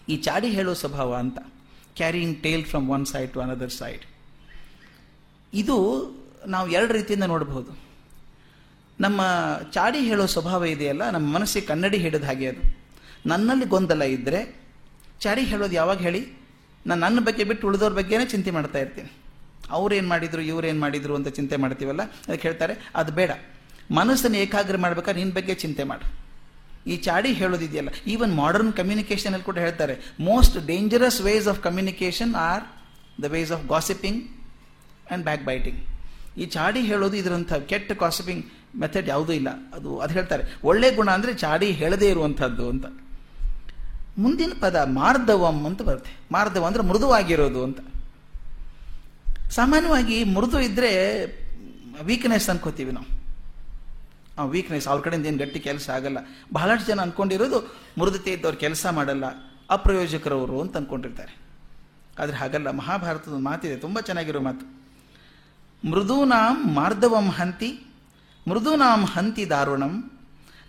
ಈ 0.08 0.16
ಚಾಡಿ 0.16 0.48
ಹೇಳೋ 0.48 0.74
ಸ್ವಭಾವ 0.74 1.14
ಅಂತ. 1.14 1.38
Carrying 1.96 2.42
tale 2.42 2.64
from 2.64 2.90
one 2.90 3.06
side 3.06 3.32
to 3.32 3.40
another 3.40 3.70
side 3.70 4.02
ಇದು 5.54 5.76
ನಾವು 6.46 6.70
ಎರಡು 6.70 6.92
ರೀತಿಯಿಂದ 6.92 7.24
ನೋಡಬಹುದು. 7.24 7.85
ನಮ್ಮ 9.00 9.20
ಚಾಡಿ 9.72 10.00
ಹೇಳೋ 10.08 10.26
ಸ್ವಭಾವ 10.26 10.64
ಇದೆಯಲ್ಲ, 10.64 11.10
ನಮ್ಮ 11.10 11.26
ಮನಸ್ಸಿಗೆ 11.36 11.66
ಕನ್ನಡಿ 11.66 11.98
ಹಿಡಿದ 11.98 12.24
ಹಾಗೆ 12.24 12.48
ಅದು. 12.48 12.62
ನನ್ನಲ್ಲಿ 13.26 13.66
ಗೊಂದಲ 13.74 14.02
ಇದ್ದರೆ 14.02 14.40
ಚಾಡಿ 15.20 15.42
ಹೇಳೋದು 15.42 15.74
ಯಾವಾಗ 15.74 15.98
ಹೇಳಿ? 15.98 16.22
ನಾನು 16.86 17.00
ನನ್ನ 17.00 17.20
ಬಗ್ಗೆ 17.20 17.44
ಬಿಟ್ಟು 17.44 17.64
ಉಳಿದವ್ರ 17.68 17.94
ಬಗ್ಗೆನೇ 17.94 18.26
ಚಿಂತೆ 18.26 18.50
ಮಾಡ್ತಾ 18.50 18.78
ಇರ್ತೀನಿ. 18.78 19.10
ಅವ್ರೇನು 19.70 20.08
ಮಾಡಿದರು, 20.08 20.42
ಇವ್ರೇನು 20.42 20.80
ಮಾಡಿದರು 20.80 21.14
ಅಂತ 21.14 21.28
ಚಿಂತೆ 21.28 21.56
ಮಾಡ್ತೀವಲ್ಲ? 21.56 22.02
ಅದಕ್ಕೆ 22.26 22.48
ಹೇಳ್ತಾರೆ, 22.48 22.74
ಅದು 23.00 23.12
ಬೇಡ. 23.12 23.30
ಮನಸ್ಸನ್ನು 23.90 24.38
ಏಕಾಗ್ರ 24.44 24.76
ಮಾಡ್ಬೇಕಾದ್ರೆ 24.76 25.20
ನಿನ್ನ 25.22 25.34
ಬಗ್ಗೆ 25.34 25.54
ಚಿಂತೆ 25.64 25.84
ಮಾಡು. 25.84 26.06
ಈ 26.92 26.96
ಚಾಡಿ 27.06 27.30
ಹೇಳೋದಿದೆಯಲ್ಲ 27.32 27.90
ಈವನ್ 28.06 28.32
ಮಾಡರ್ನ್ 28.34 28.72
ಕಮ್ಯುನಿಕೇಷನಲ್ಲಿ 28.72 29.44
ಕೂಡ 29.44 29.58
ಹೇಳ್ತಾರೆ 29.58 29.94
most 30.20 30.56
dangerous 30.66 31.20
ways 31.26 31.46
of 31.52 31.60
communication 31.60 32.34
are 32.48 32.64
the 33.22 33.30
ways 33.34 33.52
of 33.56 33.64
gossiping 33.72 34.20
and 34.26 35.24
backbiting 35.48 35.80
ಈ 36.42 36.46
ಚಾಡಿ 36.46 36.80
ಹೇಳೋದು 36.90 37.16
ಇದರಂಥ 37.22 37.52
ಕೆಟ್ಟ 37.72 37.92
ಕಾಸಿಪಿಂಗ್ 38.04 38.44
ಮೆಥಡ್ 38.82 39.08
ಯಾವುದೂ 39.12 39.32
ಇಲ್ಲ. 39.40 39.50
ಅದು 39.76 39.90
ಅದು 40.04 40.12
ಹೇಳ್ತಾರೆ, 40.18 40.44
ಒಳ್ಳೆ 40.68 40.88
ಗುಣ 40.98 41.08
ಅಂದರೆ 41.16 41.32
ಚಾಡಿ 41.42 41.68
ಹೇಳದೇ 41.80 42.08
ಇರುವಂಥದ್ದು 42.14 42.64
ಅಂತ. 42.74 42.86
ಮುಂದಿನ 44.24 44.52
ಪದ 44.64 44.76
ಮಾರ್ಧವಂ 44.98 45.58
ಅಂತ 45.70 45.80
ಬರುತ್ತೆ. 45.88 46.12
ಮಾರ್ಧವ 46.34 46.64
ಅಂದ್ರೆ 46.68 46.84
ಮೃದುವಾಗಿರೋದು 46.90 47.62
ಅಂತ. 47.68 47.80
ಸಾಮಾನ್ಯವಾಗಿ 49.56 50.16
ಮೃದು 50.36 50.60
ಇದ್ದರೆ 50.68 50.92
ವೀಕ್ನೆಸ್ 52.08 52.48
ಅನ್ಕೋತೀವಿ 52.52 52.92
ನಾವು. 52.96 53.08
ಆ 54.38 54.44
ವೀಕ್ನೆಸ್ 54.54 54.86
ಅವ್ರ 54.92 55.00
ಕಡೆಯಿಂದ 55.04 55.26
ಏನು 55.30 55.40
ಗಟ್ಟಿ 55.42 55.60
ಕೆಲಸ 55.66 55.86
ಆಗಲ್ಲ. 55.96 56.18
ಬಹಳಷ್ಟು 56.56 56.86
ಜನ 56.90 57.00
ಅಂದ್ಕೊಂಡಿರೋದು 57.06 57.58
ಮೃದುತೆ 58.00 58.30
ಇದ್ದವ್ರು 58.36 58.58
ಕೆಲಸ 58.64 58.86
ಮಾಡಲ್ಲ, 58.98 59.26
ಅಪ್ರಯೋಜಕರವರು 59.76 60.56
ಅಂತ 60.64 60.74
ಅಂದ್ಕೊಂಡಿರ್ತಾರೆ 60.80 61.34
ಆದರೆ 62.20 62.36
ಹಾಗಲ್ಲ, 62.36 62.68
ಮಹಾಭಾರತದ 62.80 63.38
ಮಾತಿದೆ, 63.46 63.76
ತುಂಬ 63.84 63.96
ಚೆನ್ನಾಗಿರೋ 64.08 64.40
ಮಾತು. 64.48 64.66
ಮೃದೂನಾಂ 65.82 66.58
ಮಾರ್ಧವಂ 66.76 67.26
ಹಂತಿ 67.38 67.70
ಮೃದೂನಾಂ 68.48 69.04
ಹಂತಿ 69.04 69.50
ದಾರುಣಂ. 69.50 70.10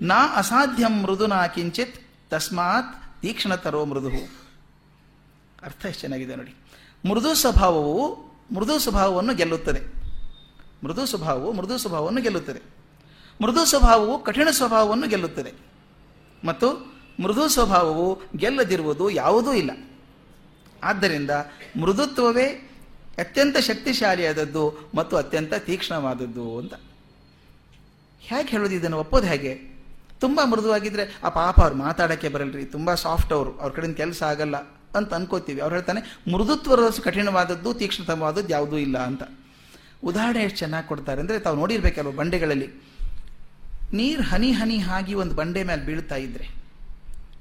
ನಾ 0.01 0.35
ಅಸಾಧ್ಯಂ 0.35 1.01
ಮೃದುನಾ 1.03 1.47
ಕಿಂಚಿತ್, 1.47 2.01
ತಸ್ಮಾತ್ 2.29 3.21
ತೀಕ್ಷ್ಣತರೋ 3.21 3.85
ಮೃದು 3.85 4.09
ಅರ್ಥ 5.63 5.85
ಎಷ್ಟು 5.85 6.01
ಚೆನ್ನಾಗಿದೆ 6.01 6.35
ನೋಡಿ. 6.35 6.55
ಮೃದು 7.09 7.33
ಸ್ವಭಾವವು 7.33 8.27
ಮೃದು 8.53 8.79
ಸ್ವಭಾವವನ್ನು 8.79 9.35
ಗೆಲ್ಲುತ್ತದೆ. 9.35 9.81
ಮೃದು 10.83 11.05
ಸ್ವಭಾವವು 11.05 11.51
ಮೃದು 11.51 11.77
ಸ್ವಭಾವವನ್ನು 11.77 12.21
ಗೆಲ್ಲುತ್ತದೆ. 12.21 12.61
ಮೃದು 13.41 13.65
ಸ್ವಭಾವವು 13.65 14.23
ಕಠಿಣ 14.23 14.47
ಸ್ವಭಾವವನ್ನು 14.51 15.07
ಗೆಲ್ಲುತ್ತದೆ. 15.07 15.53
ಮತ್ತು 16.43 16.97
ಮೃದು 17.23 17.47
ಸ್ವಭಾವವು 17.47 18.21
ಗೆಲ್ಲದಿರುವುದು 18.37 19.09
ಯಾವುದೂ 19.09 19.53
ಇಲ್ಲ. 19.53 19.71
ಆದ್ದರಿಂದ 20.83 21.31
ಮೃದುತ್ವವೇ 21.81 22.45
ಅತ್ಯಂತ 23.17 23.57
ಶಕ್ತಿಶಾಲಿಯಾದದ್ದು 23.57 24.91
ಮತ್ತು 24.95 25.17
ಅತ್ಯಂತ 25.17 25.53
ತೀಕ್ಷ್ಣವಾದದ್ದು 25.53 26.57
ಅಂತ. 26.57 26.73
ಹೇಗೆ 28.27 28.49
ಹೇಳೋದು 28.49 28.75
ಇದನ್ನು 28.75 28.97
ಒಪ್ಪೋದು 28.97 29.27
ಹೇಗೆ? 29.27 29.77
ತುಂಬ 30.19 30.39
ಮೃದುವಾಗಿದ್ದರೆ 30.43 31.19
ಆ 31.23 31.29
ಪಾಪ 31.29 31.61
ಅವ್ರು 31.61 31.75
ಮಾತಾಡೋಕ್ಕೆ 31.75 32.29
ಬರಲ್ರಿ, 32.29 32.65
ತುಂಬ 32.65 32.93
ಸಾಫ್ಟ್ 32.93 33.33
ಅವರು, 33.33 33.57
ಅವ್ರ 33.57 33.73
ಕಡೆಯಿಂದ 33.73 33.97
ಕೆಲಸ 33.97 34.23
ಆಗಲ್ಲ 34.23 34.57
ಅಂತ 34.95 35.13
ಅನ್ಕೋತೀವಿ. 35.13 35.61
ಅವ್ರು 35.61 35.75
ಹೇಳ್ತಾನೆ 35.75 36.31
ಮೃದುತ್ವದ 36.31 36.99
ಕಠಿಣವಾದದ್ದು, 37.03 37.73
ತೀಕ್ಷ್ಣತಮವಾದದ್ದು 37.73 38.49
ಯಾವುದೂ 38.49 38.77
ಇಲ್ಲ 38.77 38.97
ಅಂತ. 38.97 39.23
ಉದಾಹರಣೆ 40.03 40.43
ಎಷ್ಟು 40.43 40.59
ಚೆನ್ನಾಗಿ 40.59 40.87
ಕೊಡ್ತಾರೆ 40.87 41.21
ಅಂದರೆ, 41.21 41.39
ತಾವು 41.39 41.55
ನೋಡಿರ್ಬೇಕಲ್ವ 41.55 42.11
ಬಂಡೆಗಳಲ್ಲಿ. 42.11 42.67
ನೀರು 43.93 44.23
ಹನಿ 44.23 44.51
ಹನಿ 44.51 44.79
ಆಗಿ 44.79 45.13
ಒಂದು 45.13 45.35
ಬಂಡೆ 45.35 45.63
ಮೇಲೆ 45.63 45.85
ಬೀಳ್ತಾ 45.85 46.15
ಇದ್ರೆ, 46.15 46.49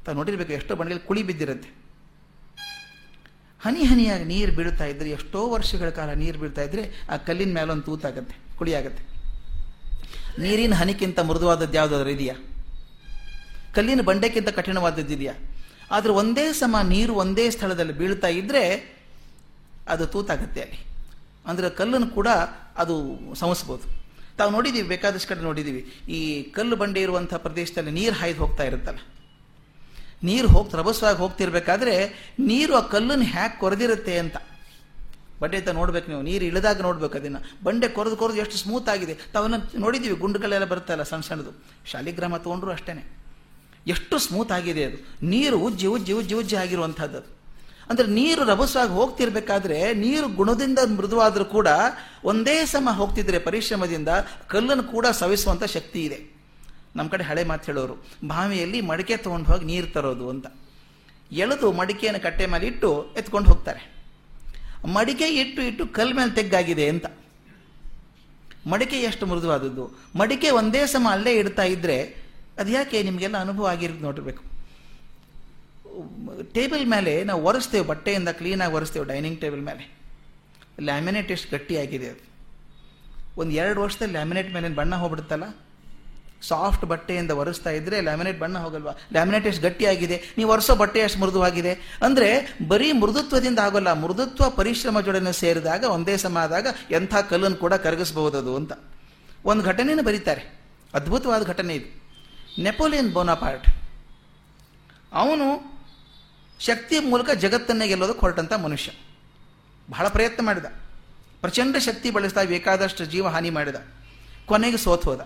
ತಾವು 0.04 0.16
ನೋಡಿರ್ಬೇಕು 0.16 0.52
ಎಷ್ಟೋ 0.52 0.76
ಬಂಡೆಗಳು 0.76 1.06
ಕುಳಿ 1.06 1.22
ಬಿದ್ದಿರುತ್ತೆ. 1.22 1.68
ಹನಿ 3.60 3.82
ಹನಿಯಾಗಿ 3.82 4.24
ನೀರು 4.24 4.52
ಬೀಳ್ತಾ 4.52 4.84
ಇದ್ರೆ, 4.84 5.10
ಎಷ್ಟೋ 5.10 5.48
ವರ್ಷಗಳ 5.48 5.88
ಕಾಲ 5.88 6.10
ನೀರು 6.10 6.38
ಬೀಳ್ತಾ 6.38 6.62
ಇದ್ರೆ, 6.62 7.06
ಆ 7.10 7.16
ಕಲ್ಲಿನ 7.16 7.54
ಮೇಲೆ 7.54 7.70
ಒಂದು 7.70 7.82
ತೂತಾಗತ್ತೆ 7.82 8.36
ಕುಳಿ 8.58 8.74
ಆಗತ್ತೆ. 8.74 9.15
ನೀರಿನ 10.38 10.74
ಹನಿಕ್ಕಿಂತ 10.74 11.20
ಮೃದುವಾದದ್ದು 11.20 11.74
ಯಾವುದಾದ್ರೂ 11.74 12.10
ಇದೆಯಾ? 12.10 12.34
ಕಲ್ಲಿನ 13.74 14.00
ಬಂಡೆಕ್ಕಿಂತ 14.00 14.48
ಕಠಿಣವಾದದ್ದು 14.48 15.14
ಇದೆಯಾ? 15.14 15.32
ಆದರೆ 15.90 16.12
ಒಂದೇ 16.12 16.52
ಸಮ 16.52 16.76
ನೀರು 16.82 17.14
ಒಂದೇ 17.14 17.50
ಸ್ಥಳದಲ್ಲಿ 17.50 17.92
ಬೀಳ್ತಾ 17.92 18.26
ಇದ್ದರೆ 18.26 18.96
ಅದು 19.88 20.06
ತೂತಾಗತ್ತೆ 20.06 20.60
ಅಲ್ಲಿ. 20.60 20.86
ಅಂದ್ರೆ 21.46 21.70
ಕಲ್ಲನ್ನು 21.70 22.06
ಕೂಡ 22.06 22.28
ಅದು 22.76 23.18
ಸಮಸ್ಬೋದು. 23.34 24.06
ತಾವು 24.36 24.50
ನೋಡಿದ್ದೀವಿ, 24.50 24.88
ಬೇಕಾದಷ್ಟು 24.88 25.28
ಕಡೆ 25.28 25.40
ನೋಡಿದ್ದೀವಿ. 25.40 26.12
ಈ 26.12 26.42
ಕಲ್ಲು 26.42 26.76
ಬಂಡೆ 26.76 27.00
ಇರುವಂಥ 27.00 27.34
ಪ್ರದೇಶದಲ್ಲಿ 27.34 27.90
ನೀರು 27.90 28.14
ಹಾಯ್ದು 28.14 28.38
ಹೋಗ್ತಾ 28.38 28.64
ಇರುತ್ತಲ್ಲ. 28.64 28.98
ನೀರು 30.22 30.48
ಹೋಗಿ 30.48 30.76
ರಭಸವಾಗಿ 30.76 31.18
ಹೋಗ್ತಿರ್ಬೇಕಾದ್ರೆ 31.18 32.08
ನೀರು 32.38 32.74
ಆ 32.74 32.80
ಕಲ್ಲನ್ನು 32.80 33.24
ಹ್ಯಾಕ್ 33.24 33.60
ಕೊರೆದಿರುತ್ತೆ 33.60 34.18
ಅಂತ. 34.18 34.36
ಬಂಡೆ 35.40 35.56
ಅಂತ 35.56 35.68
ನೋಡ್ಬೇಕು 35.68 36.10
ನೀವು, 36.10 36.22
ನೀರು 36.22 36.44
ಇಳಿದಾಗ 36.44 36.80
ನೋಡ್ಬೇಕು 36.80 37.18
ಅದನ್ನ. 37.18 37.36
ಬಂಡೆ 37.64 37.88
ಕೊರೆದು 37.88 38.16
ಕೊರೆದು 38.16 38.38
ಎಷ್ಟು 38.38 38.56
ಸ್ಮೂತ್ 38.56 38.88
ಆಗಿದೆ. 38.88 39.14
ತಾವನ್ನ 39.32 39.54
ನೋಡಿದ್ದೀವಿ 39.78 40.14
ಗುಂಡುಗಳೆಲ್ಲ 40.14 40.64
ಬರುತ್ತಲ್ಲ 40.64 41.02
ಸಣ್ಣ 41.02 41.22
ಸಣ್ಣದು. 41.22 41.50
ಶಾಲಿಗ್ರಾಮ 41.86 42.36
ತಗೊಂಡ್ರು 42.36 42.70
ಅಷ್ಟೇನೆ. 42.70 43.26
ಎಷ್ಟು 43.86 44.18
ಸ್ಮೂತ್ 44.18 44.52
ಆಗಿದೆ 44.52 44.84
ಅದು. 44.84 45.26
ನೀರು 45.26 45.58
ಉಜ್ಜಿ 45.58 45.86
ಉಜ್ಜಿ 45.86 46.12
ಉಜ್ಜಿ 46.12 46.34
ಉಜ್ಜಿ 46.34 46.56
ಆಗಿರುವಂಥದ್ದು 46.56 47.16
ಅದು. 47.16 47.36
ಅಂದ್ರೆ 47.90 48.08
ನೀರು 48.08 48.44
ರಭಸವಾಗಿ 48.44 48.90
ಹೋಗ್ತಿರ್ಬೇಕಾದ್ರೆ, 48.90 49.94
ನೀರು 49.94 50.28
ಗುಣದಿಂದ 50.28 50.78
ಮೃದುವಾದರೂ 50.96 51.44
ಕೂಡ 51.44 51.68
ಒಂದೇ 52.25 52.64
ಸಮ 52.64 52.88
ಹೋಗ್ತಿದ್ರೆ 52.92 53.38
ಪರಿಶ್ರಮದಿಂದ 53.38 54.08
ಕಲ್ಲನ್ನು 54.49 54.84
ಕೂಡ 54.84 55.06
ಸವಿಸುವಂಥ 55.06 55.64
ಶಕ್ತಿ 55.64 56.04
ಇದೆ. 56.04 56.36
ನಮ್ಮ 56.96 57.10
ಕಡೆ 57.10 57.25
ಹಳೆ 57.25 57.44
ಮಾತು 57.44 57.64
ಹೇಳೋರು, 57.64 58.06
ಬಾವಿಯಲ್ಲಿ 58.26 58.80
ಮಡಿಕೆ 58.80 59.16
ತಗೊಂಡು 59.16 59.52
ಹೋಗಿ 59.52 59.64
ನೀರು 59.64 59.86
ತರೋದು 59.86 60.28
ಅಂತ. 60.28 60.46
ಎಳೆದು 61.32 61.72
ಮಡಿಕೆಯನ್ನು 61.72 62.20
ಕಟ್ಟೆ 62.20 62.46
ಮೇಲೆ 62.46 62.66
ಇಟ್ಟು 62.66 63.14
ಎತ್ಕೊಂಡು 63.16 63.49
ಹೋಗ್ತಾರೆ. 63.49 63.96
ಮಡಿಕೆ 64.84 65.25
ಇಟ್ಟು 65.25 65.62
ಇಟ್ಟು 65.62 65.86
ಕಲ್ 65.86 66.15
ಮೇಲೆ 66.15 66.30
ತೆಗ್ಗಾಗಿದೆ 66.30 66.89
ಅಂತ. 66.89 67.06
ಮಡಿಕೆ 68.67 68.97
ಎಷ್ಟು 69.00 69.26
ಮೃದುವಾದದ್ದು? 69.26 70.00
ಮಡಿಕೆ 70.17 70.50
ಒಂದೇ 70.50 70.86
ಸಮ 70.86 71.08
ಅಲ್ಲೇ 71.10 71.32
ಇಡ್ತಾ 71.32 71.62
ಇದ್ರೆ 71.62 72.17
ಅದು 72.58 72.71
ಯಾಕೆ 72.71 73.02
ನಿಮಗೆಲ್ಲ 73.02 73.36
ಅನುಭವ 73.36 73.67
ಆಗಿರೋದು 73.67 73.99
ನೋಡಿರ್ಬೇಕು. 73.99 74.43
ಟೇಬಲ್ 76.52 76.86
ಮೇಲೆ 76.86 77.25
ನಾವು 77.25 77.43
ಒರೆಸ್ತೇವೆ, 77.43 77.86
ಬಟ್ಟೆಯಿಂದ 77.86 78.28
ಕ್ಲೀನಾಗಿ 78.28 78.75
ಒರೆಸ್ತೇವೆ, 78.75 79.06
ಡೈನಿಂಗ್ 79.06 79.41
ಟೇಬಲ್ 79.41 79.60
ಮೇಲೆ. 79.60 79.97
ಲ್ಯಾಮಿನೇಟ್ 80.80 81.30
ಎಷ್ಟು 81.30 81.50
ಗಟ್ಟಿಯಾಗಿದೆ 81.50 82.08
ಅದು. 82.08 82.28
ಒಂದು 83.41 83.52
ಎರಡು 83.52 83.80
ವರ್ಷದಲ್ಲಿ 83.80 84.12
ಲ್ಯಾಮಿನೇಟ್ 84.12 84.54
ಮೇಲೆ 84.54 84.69
ಬಣ್ಣ 84.69 84.95
ಹೋಗ್ಬಿಡುತ್ತಲ್ಲ? 84.95 85.65
ಸಾಫ್ಟ್ 86.42 86.84
ಬಟ್ಟೆಯಿಂದ 86.84 87.30
ಒರೆಸ್ತಾ 87.30 87.70
ಇದ್ರೆ 87.70 88.00
ಲ್ಯಾಮಿನೇಟ್ 88.00 88.40
ಬಣ್ಣ 88.40 88.58
ಹೋಗಲ್ವಾ? 88.58 88.92
ಲ್ಯಾಮಿನೇಟ್ 89.12 89.46
ಎಷ್ಟು 89.46 89.62
ಗಟ್ಟಿಯಾಗಿದೆ? 89.62 90.22
ನೀವು 90.38 90.50
ಒರೆಸೋ 90.50 90.75
ಬಟ್ಟೆ 90.75 90.99
ಎಷ್ಟು 90.99 91.18
ಮೃದುವಾಗಿದೆ? 91.18 91.99
ಅಂದ್ರೆ 92.02 92.58
ಬರೀ 92.68 92.92
ಮೃದುತ್ವದಿಂದ 92.92 93.58
ಆಗೋಲ್ಲ, 93.58 93.92
ಮೃದುತ್ವ 93.92 94.50
ಪರಿಶ್ರಮ 94.50 95.00
ಜೋಡಣೆ 95.00 95.32
ಸೇರಿದಾಗ, 95.32 95.84
ಒಂದೇ 95.84 96.16
ಸಮ 96.16 96.38
ಆದಾಗ 96.38 96.66
ಎಂಥ 96.90 97.14
ಕಲ್ಲನ್ನು 97.16 97.56
ಕೂಡ 97.56 97.75
ಕರಗಿಸಬಹುದು 97.75 98.38
ಅದು 98.38 98.56
ಅಂತ. 98.56 98.72
ಒಂದು 99.44 99.64
ಘಟನೆಯನ್ನು 99.64 100.04
ಬರೀತಾರೆ. 100.04 100.60
ಅದ್ಭುತವಾದ 100.94 101.44
ಘಟನೆ 101.44 101.75
ಇದು. 101.75 102.06
Napoleon 102.62 103.12
Bonaparte. 103.12 103.68
ಅವನು 105.12 105.76
ಶಕ್ತಿಯ 106.60 107.00
ಮೂಲಕ 107.00 107.30
ಜಗತ್ತನ್ನೇ 107.30 107.88
ಗೆಲ್ಲೋದಕ್ಕೆ 107.88 108.20
ಹೊರಟಂಥ 108.20 108.52
ಮನುಷ್ಯ. 108.52 108.92
ಬಹಳ 109.90 110.08
ಪ್ರಯತ್ನ 110.08 110.46
ಮಾಡಿದ. 110.46 110.64
ಪ್ರಚಂಡ 111.40 111.76
ಶಕ್ತಿ 111.76 112.10
ಬಳಸ್ತಾ 112.10 112.44
ಬೇಕಾದಷ್ಟು 112.44 113.04
ಜೀವ 113.04 113.28
ಹಾನಿ 113.28 113.50
ಮಾಡಿದ. 113.50 113.75
ಕೊನೆಗೆ 114.46 114.76
ಸೋತ್ 114.76 115.20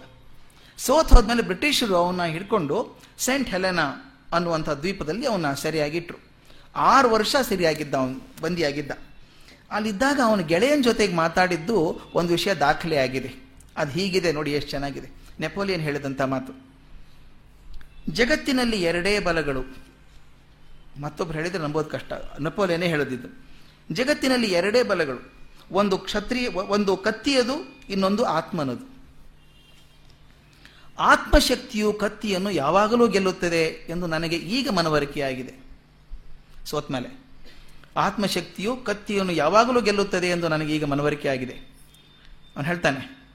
ಸೋತ್ 0.87 1.13
ಹೋದ್ಮೇಲೆ 1.13 1.43
ಬ್ರಿಟಿಷರು 1.43 1.97
ಅವನ್ನ 1.97 2.25
ಹಿಡ್ಕೊಂಡು 2.25 2.99
ಸೆಂಟ್ 3.19 3.49
ಹೆಲೆನಾ 3.49 4.17
ಅನ್ನುವಂಥ 4.33 4.69
ದ್ವೀಪದಲ್ಲಿ 4.69 5.27
ಅವನ್ನ 5.27 5.53
ಸರಿಯಾಗಿಟ್ರು. 5.53 6.19
ಆರು 6.77 7.11
ವರ್ಷ 7.11 7.37
ಸರಿಯಾಗಿದ್ದ 7.43 7.95
ಅವನು, 7.95 8.43
ಬಂದಿಯಾಗಿದ್ದ. 8.43 8.91
ಅಲ್ಲಿದ್ದಾಗ 9.71 10.21
ಅವನ 10.25 10.41
ಗೆಳೆಯನ 10.41 10.81
ಜೊತೆಗೆ 10.83 11.15
ಮಾತಾಡಿದ್ದು 11.15 12.01
ಒಂದು 12.15 12.31
ವಿಷಯ 12.31 12.55
ದಾಖಲೆ 12.55 12.97
ಆಗಿದೆ. 12.97 13.35
ಅದು 13.77 13.91
ಹೀಗಿದೆ 13.91 14.33
ನೋಡಿ 14.33 14.53
ಎಷ್ಟು 14.53 14.71
ಚೆನ್ನಾಗಿದೆ. 14.71 15.09
ನೆಪೋಲಿಯನ್ 15.41 15.83
ಹೇಳಿದಂಥ 15.83 16.23
ಮಾತು. 16.23 16.67
ಜಗತ್ತಿನಲ್ಲಿ 18.09 18.83
ಎರಡೇ 18.83 19.19
ಬಲಗಳು. 19.19 19.77
ಮತ್ತೊಬ್ರು 21.01 21.39
ಹೇಳಿದ್ರೆ 21.39 21.63
ನಂಬೋದು 21.63 21.91
ಕಷ್ಟ. 21.91 22.13
ನೆಪೋಲಿಯನೇ 22.41 22.87
ಹೇಳದಿದ್ದು. 22.87 23.47
ಜಗತ್ತಿನಲ್ಲಿ 23.93 24.47
ಎರಡೇ 24.47 24.83
ಬಲಗಳು. 24.83 25.33
ಒಂದು 25.73 25.99
ಕ್ಷತ್ರಿಯ, 25.99 26.49
ಒಂದು 26.49 26.97
ಕತ್ತಿಯದು, 26.97 27.81
ಇನ್ನೊಂದು 27.91 28.25
ಆತ್ಮನದು. 28.25 28.90
ಆತ್ಮಶಕ್ತಿಯು 31.01 31.93
ಕತ್ತಿಯನ್ನು 31.93 32.51
ಯಾವಾಗಲೂ 32.51 33.09
ಗೆಲ್ಲುತ್ತದೆ 33.09 33.87
ಎಂದು 33.89 34.07
ನನಗೆ 34.07 34.37
ಈಗ 34.37 34.71
ಮನವರಿಕೆಯಾಗಿದೆ. 34.71 35.55
ಸೋತ್ಮೇಲೆ 36.67 37.21
ಆತ್ಮಶಕ್ತಿಯು 37.97 38.77
ಕತ್ತಿಯನ್ನು 38.77 39.33
ಯಾವಾಗಲೂ 39.33 39.81
ಗೆಲ್ಲುತ್ತದೆ 39.81 40.29
ಎಂದು 40.31 40.49
ನನಗೆ 40.49 40.77
ಈಗ 40.77 40.85
ಮನವರಿಕೆಯಾಗಿದೆ. 40.85 41.53
ಅವನು 42.57 42.67
ಹೇಳ್ತಾನೆ, 42.67 43.29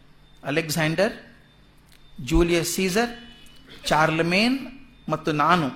ಅಲೆಕ್ಸಾಂಡರ್, 0.44 1.14
ಜೂಲಿಯಸ್ 2.22 2.74
ಸೀಸರ್, 2.74 3.10
ಚಾರ್ಲಮೇನ್ 3.86 4.60
ಮತ್ತು 5.10 5.32
ನಾನು 5.32 5.68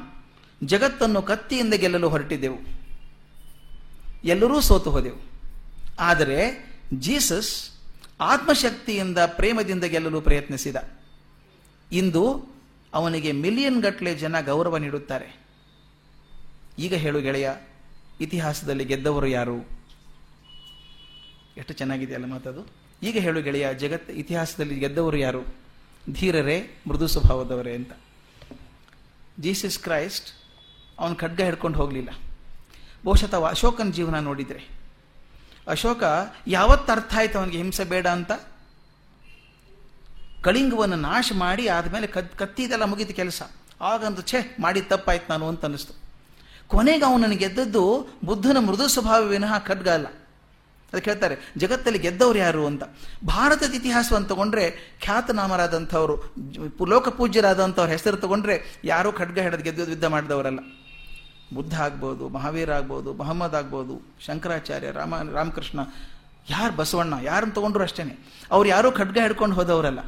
ಜಗತ್ತನ್ನು 0.63 1.21
ಕತ್ತಿಯಿಂದ 1.21 1.73
ಗೆಲ್ಲಲು 1.73 2.10
ಹೊರಟಿದ್ದೆವು. 2.10 2.60
ಎಲ್ಲರೂ 4.23 4.62
ಸೋತು 4.62 4.91
ಹೋದೆವು. 4.91 5.21
ಆದರೆ 5.99 6.69
ಜೀಸಸ್ 6.93 7.69
ಆತ್ಮಶಕ್ತಿಯಿಂದ 8.21 9.17
ಪ್ರೇಮದಿಂದ 9.17 9.84
ಗೆಲ್ಲಲು 9.84 10.21
ಪ್ರಯತ್ನಿಸಿದ. 10.21 10.75
ಇಂದು 11.91 12.49
ಅವನಿಗೆ 12.93 13.32
ಮಿಲಿಯನ್ 13.32 13.82
ಗಟ್ಟಲೆ 13.82 14.15
ಜನ 14.15 14.41
ಗೌರವ 14.41 14.78
ನೀಡುತ್ತಾರೆ. 14.78 15.39
ಈಗ 16.80 16.93
ಹೇಳು 16.93 17.21
ಗೆಳೆಯ, 17.21 17.52
ಇತಿಹಾಸದಲ್ಲಿ 18.21 18.86
ಗೆದ್ದವರು 18.86 19.28
ಯಾರು? 19.28 19.80
ಎಷ್ಟು 21.58 21.73
ಚೆನ್ನಾಗಿದೆಯಲ್ಲ 21.73 22.25
ಮಾತದು. 22.25 22.67
ಈಗ 23.04 23.17
ಹೇಳು 23.17 23.41
ಗೆಳೆಯ, 23.41 23.73
ಜಗತ್ 23.73 24.10
ಇತಿಹಾಸದಲ್ಲಿ 24.10 24.80
ಗೆದ್ದವರು 24.80 25.17
ಯಾರು? 25.17 25.56
ಧೀರರೇ, 26.12 26.71
ಮೃದು 26.88 27.08
ಸ್ವಭಾವದವರೇ 27.08 27.75
ಅಂತ. 27.75 27.91
ಜೀಸಸ್ 29.39 29.80
ಕ್ರೈಸ್ಟ್ 29.80 30.28
ಅವನು 30.99 31.15
ಖಡ್ಗ 31.15 31.41
ಹಿಡ್ಕೊಂಡು 31.41 31.78
ಹೋಗಲಿಲ್ಲ. 31.78 32.10
ಬಹುಶಃ 33.06 33.28
ತಾವು 33.28 33.45
ಅಶೋಕನ 33.45 33.89
ಜೀವನ 33.91 34.19
ನೋಡಿದರೆ. 34.19 34.67
ಅಶೋಕ 35.67 36.04
ಯಾವತ್ತು 36.47 36.91
ಅರ್ಥ 36.91 37.13
ಆಯ್ತು 37.17 37.39
ಅವನಿಗೆ 37.39 37.58
ಹಿಂಸೆ 37.58 37.84
ಬೇಡ 37.84 38.08
ಅಂತ? 38.08 38.32
ಕಳಿಂಗವನ್ನು 40.45 40.97
ನಾಶ 41.10 41.32
ಮಾಡಿ 41.43 41.63
ಆದಮೇಲೆ 41.78 42.08
ಕತ್ 42.15 42.32
ಕತ್ತಿದೆಲ್ಲ 42.41 42.86
ಮುಗಿದ 42.91 43.13
ಕೆಲಸ. 43.21 43.41
ಆಗಂದು 43.91 44.21
ಛೇ 44.30 44.39
ಮಾಡಿ 44.65 44.82
ತಪ್ಪಾಯ್ತು 44.91 45.28
ನಾನು 45.32 45.45
ಅಂತ 45.52 45.63
ಅನ್ನಿಸ್ತು. 45.67 45.93
ಕೊನೆಗೆ 46.73 47.06
ಅವನನ್ನು 47.10 47.38
ಗೆದ್ದದ್ದು 47.43 47.84
ಬುದ್ಧನ 48.30 48.58
ಮೃದು 48.67 48.86
ಸ್ವಭಾವ 48.95 49.21
ವಿನಃ 49.34 49.54
ಖಡ್ಗ 49.69 49.88
ಅಲ್ಲ 49.97 50.08
ಅದಕ್ಕೆ 50.91 51.10
ಹೇಳ್ತಾರೆ, 51.12 51.36
ಜಗತ್ತಲ್ಲಿ 51.62 51.99
ಗೆದ್ದವ್ರು 52.04 52.39
ಯಾರು 52.39 52.62
ಅಂತ. 52.69 52.84
ಭಾರತದ 53.32 53.73
ಇತಿಹಾಸವನ್ನು 53.80 54.28
ತಗೊಂಡ್ರೆ 54.32 54.63
ಖ್ಯಾತನಾಮರಾದಂಥವ್ರು 55.04 56.15
ಲೋಕಪೂಜ್ಯರಾದಂಥವ್ರ 56.93 57.89
ಹೆಸರು 57.95 58.17
ತಗೊಂಡ್ರೆ 58.23 58.56
ಯಾರೂ 58.91 59.10
ಖಡ್ಗ 59.19 59.38
ಹಿಡಿದು 59.45 59.65
ಗೆದ್ದು 59.67 59.89
ಯುದ್ಧ 59.93 60.08
ಮಾಡಿದವರಲ್ಲ. 60.15 60.62
ಬುದ್ಧ 61.58 61.75
ಆಗ್ಬೋದು, 61.82 62.23
ಮಹಾವೀರ 62.38 62.71
ಆಗ್ಬೋದು, 62.80 63.10
ಮೊಹಮ್ಮದ್ 63.19 63.58
ಆಗ್ಬೋದು, 63.60 63.95
ಶಂಕರಾಚಾರ್ಯ, 64.25 64.89
ರಾಮ 64.99 65.21
ರಾಮಕೃಷ್ಣ, 65.38 65.80
ಯಾರು 66.49 66.73
ಬಸವಣ್ಣ, 66.80 67.13
ಯಾರನ್ನು 67.32 67.56
ತಗೊಂಡ್ರು 67.58 67.84
ಅಷ್ಟೇ 67.84 68.04
ಅವ್ರು 68.56 68.67
ಯಾರೂ 68.69 68.89
ಖಡ್ಗ 68.99 69.17
ಹಿಡ್ಕೊಂಡು 69.25 69.58
ಹೋದವರಲ್ಲ. 69.60 70.02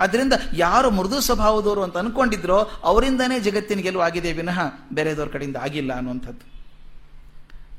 ಅದರಿಂದ 0.00 0.32
ಯಾರು 0.52 0.90
ಮೃದು 0.90 1.20
ಸ್ವಭಾವದವರು 1.20 1.82
ಅಂತ 1.82 1.98
ಅನ್ಕೊಂಡಿದ್ರೋ 1.98 2.70
ಅವರಿಂದನೇ 2.82 3.40
ಜಗತ್ತಿನ 3.40 3.78
ಗೆಲುವು 3.78 4.04
ಆಗಿದೆ 4.04 4.32
ವಿನಃ 4.32 4.60
ಬೇರೆದವ್ರ 4.92 5.28
ಕಡೆಯಿಂದ 5.28 5.56
ಆಗಿಲ್ಲ 5.56 5.92
ಅನ್ನುವಂಥದ್ದು. 5.92 6.56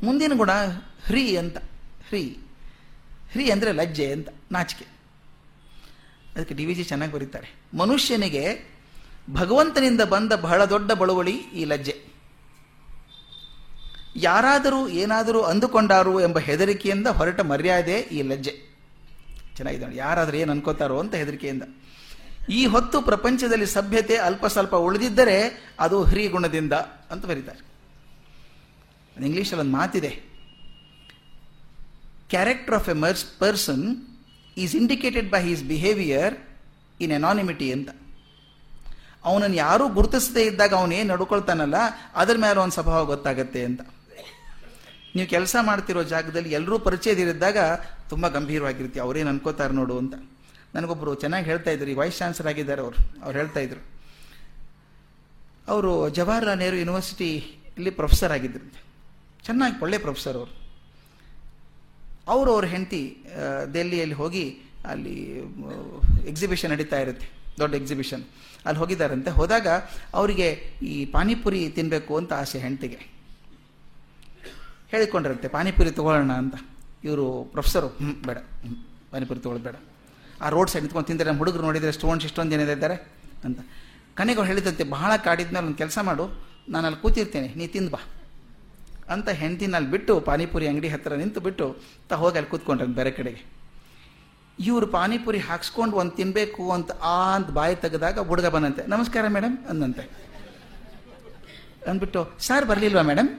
ಮುಂದಿನ 0.06 0.32
ಗುಣ 0.36 0.52
ಹ್ರೀ 1.06 1.36
ಅಂತ. 1.36 1.58
ಹ್ರೀ. 2.08 2.38
ಹ್ರೀ 3.32 3.50
ಅಂದರೆ 3.50 3.72
ಲಜ್ಜೆ 3.72 4.12
ಅಂತ, 4.12 4.30
ನಾಚಿಕೆ. 4.52 4.86
ಅದಕ್ಕೆ 6.36 6.56
ಡಿ 6.56 6.66
ವಿ 6.66 6.74
ಜಿ 6.74 6.84
ಚೆನ್ನಾಗಿ 6.84 7.12
ಬರೀತಾರೆ. 7.12 7.78
ಮನುಷ್ಯನಿಗೆ 7.78 8.74
ಭಗವಂತನಿಂದ 9.34 10.02
ಬಂದ 10.02 10.34
ಬಹಳ 10.34 10.66
ದೊಡ್ಡ 10.66 10.92
ಬಳುವಳಿ 10.92 11.32
ಈ 11.32 11.66
ಲಜ್ಜೆ. 11.66 12.02
ಯಾರಾದರೂ 14.16 14.88
ಏನಾದರೂ 14.88 15.42
ಅಂದುಕೊಂಡಾರು 15.42 16.22
ಎಂಬ 16.22 16.40
ಹೆದರಿಕೆಯಿಂದ 16.40 17.08
ಹೊರಟ 17.08 17.40
ಮರ್ಯಾದೆ 17.40 18.00
ಈ 18.00 18.22
ಲಜ್ಜೆ. 18.22 18.78
ಚೆನ್ನಾಗಿದೆ 19.56 19.86
ನೋಡಿ 19.86 19.98
ಯಾರಾದರೂ 19.98 20.38
ಏನು 20.38 20.52
ಅನ್ಕೋತಾರೋ 20.52 21.00
ಅಂತ 21.00 21.16
ಹೆದರಿಕೆಯಿಂದ. 21.16 21.64
ಈ 22.50 22.66
ಹೊತ್ತು 22.66 23.02
ಪ್ರಪಂಚದಲ್ಲಿ 23.02 23.66
ಸಭ್ಯತೆ 23.66 24.18
ಅಲ್ಪ 24.18 24.46
ಸ್ವಲ್ಪ 24.46 24.76
ಉಳಿದಿದ್ದರೆ 24.76 25.38
ಅದು 25.80 26.04
ಹರಿ 26.04 26.28
ಗುಣದಿಂದ 26.28 26.74
ಅಂತ 27.12 27.26
ಬರೀತಾರೆ. 27.26 27.62
ಇಂಗ್ಲೀಷಲ್ಲಿ 29.26 29.64
ಒಂದು 29.64 29.78
ಮಾತಿದೆ. 29.78 30.12
Character 32.30 32.76
of 32.76 32.90
a 32.90 32.94
MERS 32.94 33.40
person 33.40 33.86
is 34.58 34.76
indicated 34.76 35.30
by 35.32 35.42
his 35.44 35.64
behaviour 35.64 36.36
in 37.02 37.12
anonymity 37.12 37.72
ಅಂತ. 37.72 37.90
ಅವನನ್ನು 39.26 39.56
ಯಾರೂ 39.56 39.90
ಗುರುತಿಸದೇ 39.90 40.44
ಇದ್ದಾಗ 40.46 40.74
ಅವನೇನು 40.74 41.14
ನಡ್ಕೊಳ್ತಾನಲ್ಲ, 41.14 41.76
ಅದ್ರ 42.16 42.38
ಮೇಲೆ 42.38 42.60
ಒಂದು 42.60 42.74
ಸ್ವಭಾವ 42.74 43.06
ಗೊತ್ತಾಗತ್ತೆ 43.06 43.66
ಅಂತ. 43.66 43.82
ನೀವು 45.16 45.30
ಕೆಲಸ 45.30 45.56
ಮಾಡ್ತಿರೋ 45.62 46.04
ಜಾಗದಲ್ಲಿ 46.04 46.52
ಎಲ್ಲರೂ 46.52 46.80
ಪರಿಚಯದಿರಿದ್ದಾಗ 46.80 47.58
ತುಂಬ 48.10 48.28
ಗಂಭೀರವಾಗಿರ್ತೀವಿ. 48.28 49.04
ಅವ್ರೇನು 49.06 49.30
ಅನ್ಕೋತಾರೆ 49.30 49.74
ನೋಡು 49.74 49.98
ಅಂತ. 49.98 50.14
ನನಗೊಬ್ಬರು 50.78 51.14
ಚೆನ್ನಾಗಿ 51.16 51.46
ಹೇಳ್ತಾ 51.46 51.72
ಇದ್ರು 51.72 51.96
ವೈಸ್ 52.00 52.18
ಚಾನ್ಸಲರ್ 52.18 52.50
ಆಗಿದ್ದಾರೆ 52.54 52.82
ಅವರು. 52.82 52.98
ಅವ್ರು 53.24 53.38
ಹೇಳ್ತಾ 53.40 53.60
ಇದ್ರು. 53.60 53.82
ಅವರು 55.68 55.92
ಜವಾಹರ್ಲಾಲ್ 56.10 56.60
ನೆಹರು 56.60 56.78
ಯೂನಿವರ್ಸಿಟಿ 56.78 57.30
ಇಲ್ಲಿ 57.78 57.92
ಪ್ರೊಫೆಸರ್ 57.92 58.32
ಆಗಿದ್ದರು 58.32 58.68
ಚೆನ್ನಾಗಿ 59.46 59.76
ಒಳ್ಳೆ 59.82 59.98
ಪ್ರೊಫೆಸರ್ 59.98 60.38
ಅವರು. 60.38 60.54
ಅವರು 62.28 62.50
ಅವ್ರ 62.54 62.66
ಹೆಂಡತಿ 62.66 63.02
ದೆಹಲಿಯಲ್ಲಿ 63.74 64.16
ಹೋಗಿ 64.16 64.46
ಅಲ್ಲಿ 64.86 65.16
ಎಕ್ಸಿಬಿಷನ್ 66.32 66.72
ನಡೀತಾ 66.72 66.98
ಇರುತ್ತೆ, 67.00 67.28
ದೊಡ್ಡ 67.60 67.74
ಎಕ್ಸಿಬಿಷನ್ 67.76 68.24
ಅಲ್ಲಿ 68.66 68.80
ಹೋಗಿದ್ದಾರಂತೆ. 68.80 69.32
ಹೋದಾಗ 69.32 69.68
ಅವರಿಗೆ 70.14 70.48
ಈ 70.94 70.96
ಪಾನಿಪುರಿ 71.14 71.62
ತಿನ್ನಬೇಕು 71.78 72.14
ಅಂತ 72.18 72.32
ಆಸೆ 72.34 72.60
ಹೆಂಡತಿಗೆ. 72.60 73.00
ಹೇಳಿಕೊಂಡಿರುತ್ತೆ 74.92 75.48
ಪಾನಿಪುರಿ 75.48 75.92
ತಗೊಳ್ಳೋಣ 75.92 76.34
ಅಂತ. 76.44 76.56
ಇವರು 77.04 77.28
ಪ್ರೊಫೆಸರು. 77.52 77.90
ಹ್ಞೂ 78.00 78.14
ಬೇಡ. 78.28 78.38
ಪಾನಿಪುರಿ 79.12 79.40
ತಗೊಳ್ಳೋದು 79.40 79.97
ಆ 80.42 80.50
ರೋಡ್ 80.50 80.70
ಸೈಡ್ 80.70 80.84
ನಿಂತ್ಕೊಂಡು 80.84 81.08
ತಿಂದರೆ 81.08 81.28
ನಮ್ಮ 81.28 81.38
ಹುಡುಗರು 81.38 81.62
ನೋಡಿದರೆ 81.62 81.92
ಸ್ಟೋನ್ಸ್ 81.92 82.26
ಇಷ್ಟೊಂದು 82.26 82.52
ಜನ 82.52 82.70
ಇದ್ದಾರೆ 82.70 82.96
ಅಂತ. 83.44 83.60
ಕನೆಗೆ 84.16 84.46
ಹೇಳಿದಂತೆ 84.46 84.84
ಬಹಳ 84.84 85.16
ಕಾಡಿದ್ಮೇಲೆ 85.16 85.66
ಒಂದು 85.66 85.78
ಕೆಲಸ 85.78 86.00
ಮಾಡು. 86.02 86.48
ನಾನು 86.70 86.86
ಅಲ್ಲಿ 86.86 87.02
ಕೂತಿರ್ತೇನೆ. 87.02 87.54
ನೀ 87.56 87.68
ತಿಂದು 87.68 87.92
ಬಾ 87.92 88.00
ಅಂತ 89.10 89.30
ಹೆಂಡತಿನಲ್ಲಿ 89.30 89.92
ಬಿಟ್ಟು 89.92 90.20
ಪಾನಿಪುರಿ 90.20 90.68
ಅಂಗಡಿ 90.68 90.88
ಹತ್ತಿರ 90.88 91.14
ನಿಂತು 91.14 91.40
ಬಿಟ್ಟು 91.40 91.78
ತ 92.10 92.14
ಹೋಗಿ 92.14 92.38
ಅಲ್ಲಿ 92.38 92.52
ಕೂತ್ಕೊಂಡ್ರೆ 92.52 92.88
ಬೇರೆ 92.88 93.12
ಕಡೆಗೆ. 93.12 93.58
ಇವರು 94.60 94.88
ಪಾನಿಪುರಿ 94.88 95.40
ಹಾಕ್ಸ್ಕೊಂಡು 95.40 95.98
ಒಂದು 95.98 96.12
ತಿನ್ನಬೇಕು 96.12 96.72
ಅಂತ 96.72 96.92
ಆ 96.92 97.36
ಅಂತ 97.36 97.50
ಬಾಯಿ 97.50 97.76
ತೆಗೆದಾಗ 97.76 98.20
ಹುಡುಗ 98.20 98.46
ಬಂದಂತೆ. 98.46 98.88
ನಮಸ್ಕಾರ 98.88 99.28
ಮೇಡಮ್ 99.28 99.58
ಅಂದಂತೆ. 99.68 100.28
ಅಂದ್ಬಿಟ್ಟು, 101.88 102.32
ಸರ್ 102.40 102.66
ಬರಲಿಲ್ವಾ 102.66 103.02
ಮೇಡಮ್ 103.02 103.30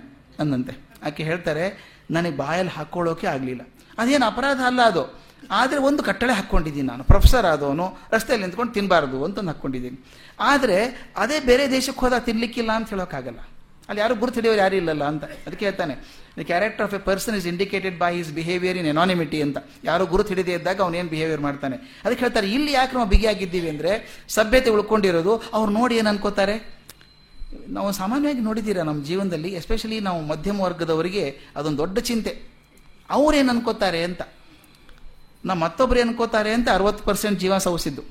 ಅಂದಂತೆ. 0.40 0.88
ಆಕೆ 1.02 1.22
ಹೇಳ್ತಾರೆ, 1.22 1.94
ನನಗೆ 2.10 2.36
ಬಾಯಲ್ಲಿ 2.36 2.72
ಹಾಕ್ಕೊಳ್ಳೋಕೆ 2.72 3.26
ಆಗಲಿಲ್ಲ. 3.26 3.68
ಅದೇನು 3.98 4.26
ಅಪರಾಧ 4.26 4.56
ಅಲ್ಲ 4.66 4.82
ಅದು. 4.82 5.27
ಆದರೆ 5.58 5.80
ಒಂದು 5.88 6.02
ಕಟ್ಟಳೆ 6.08 6.32
ಹಾಕ್ಕೊಂಡಿದ್ದೀನಿ 6.38 6.88
ನಾನು. 6.92 7.02
ಪ್ರೊಫೆಸರ್ 7.10 7.46
ಆದವನು, 7.52 7.86
ರಸ್ತೆಯಲ್ಲಿ 8.14 8.44
ನಿಂತ್ಕೊಂಡು 8.46 8.72
ತಿನ್ನಬಾರ್ದು 8.78 9.18
ಅಂತ 9.26 9.46
ಹಾಕ್ಕೊಂಡಿದ್ದೀನಿ 9.50 9.98
ಆದರೆ 10.50 10.78
ಅದೇ 11.22 11.38
ಬೇರೆ 11.50 11.64
ದೇಶಕ್ಕೆ 11.76 12.02
ಹೋದಾಗ 12.04 12.22
ತಿನ್ನಲಿಕ್ಕಿಲ್ಲ 12.28 12.70
ಅಂತ 12.78 12.88
ಹೇಳೋಕ್ಕಾಗಲ್ಲ. 12.94 13.40
ಅಲ್ಲಿ 13.88 14.00
ಯಾರು 14.04 14.14
ಗುರುತು 14.22 14.36
ಹಿಡಿಯೋರು 14.38 14.60
ಯಾರು 14.62 14.76
ಇಲ್ಲಲ್ಲ 14.78 15.04
ಅಂತ. 15.12 15.24
ಅದಕ್ಕೆ 15.46 15.64
ಹೇಳ್ತಾನೆ 15.68 15.94
the 16.38 16.42
character 16.50 16.84
of 16.86 16.94
a 16.96 17.00
person 17.06 17.36
is 17.38 17.46
indicated 17.52 17.96
by 18.02 18.10
his 18.16 18.32
behaviour 18.38 18.76
in 18.80 18.88
anonymity 18.92 19.38
ಅಂತ. 19.44 19.58
ಯಾರು 19.88 20.04
ಗುರುತು 20.12 20.30
ಹಿಡಿದೇ 20.32 20.54
ಇದ್ದಾಗ 20.58 20.78
ಅವನೇನು 20.86 21.10
ಬಿಹೇವಿಯರ್ 21.14 21.42
ಮಾಡ್ತಾನೆ? 21.46 21.76
ಅದಕ್ಕೆ 22.04 22.22
ಹೇಳ್ತಾರೆ, 22.24 22.48
ಇಲ್ಲಿ 22.56 22.72
ಯಾಕೆ 22.78 22.94
ನಾವು 22.98 23.08
ಬಿಗಿಯಾಗಿದ್ದೀವಿ 23.14 23.68
ಅಂದರೆ 23.74 23.92
ಸಭ್ಯತೆ 24.36 24.70
ಉಳ್ಕೊಂಡಿರೋದು, 24.76 25.34
ಅವ್ರು 25.58 25.70
ನೋಡಿ 25.78 25.96
ಏನು 26.00 26.10
ಅನ್ಕೋತಾರೆ? 26.12 26.56
ನಾವು 27.76 27.88
ಸಾಮಾನ್ಯವಾಗಿ 28.00 28.42
ನೋಡಿದ್ದೀರಾ 28.48 28.82
ನಮ್ಮ 28.88 29.00
ಜೀವನದಲ್ಲಿ 29.10 29.50
ಎಸ್ಪೆಷಲಿ 29.60 29.98
ನಾವು 30.08 30.20
ಮಧ್ಯಮ 30.32 30.58
ವರ್ಗದವರಿಗೆ 30.66 31.24
ಅದೊಂದು 31.58 31.80
ದೊಡ್ಡ 31.82 31.98
ಚಿಂತೆ. 32.10 32.34
ಅವ್ರೇನು 33.16 33.50
ಅನ್ಕೋತಾರೆ 33.54 34.02
ಅಂತ. 34.08 34.22
ನಮ್ಮ 35.44 35.64
ಮತ್ತೊಬ್ರು 35.64 36.00
ಅನ್ಕೋತಾರೆ 36.00 36.52
ಅಂತ 36.52 36.68
ಅರವತ್ತು 36.72 37.04
ಪರ್ಸೆಂಟ್ 37.04 37.40
ಜೀವ 37.40 37.58
ಸವಿಸಿದ್ದು 37.58 38.02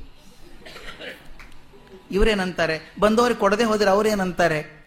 ಇವರೇನಂತಾರೆ? 2.12 2.94
ಬಂದವ್ರಿಗೆ 3.00 3.40
ಕೊಡದೆ 3.40 3.63
ಹೋದ್ರೆ 3.63 3.90
ಅವ್ರೇನಂತಾರೆ? 3.90 4.86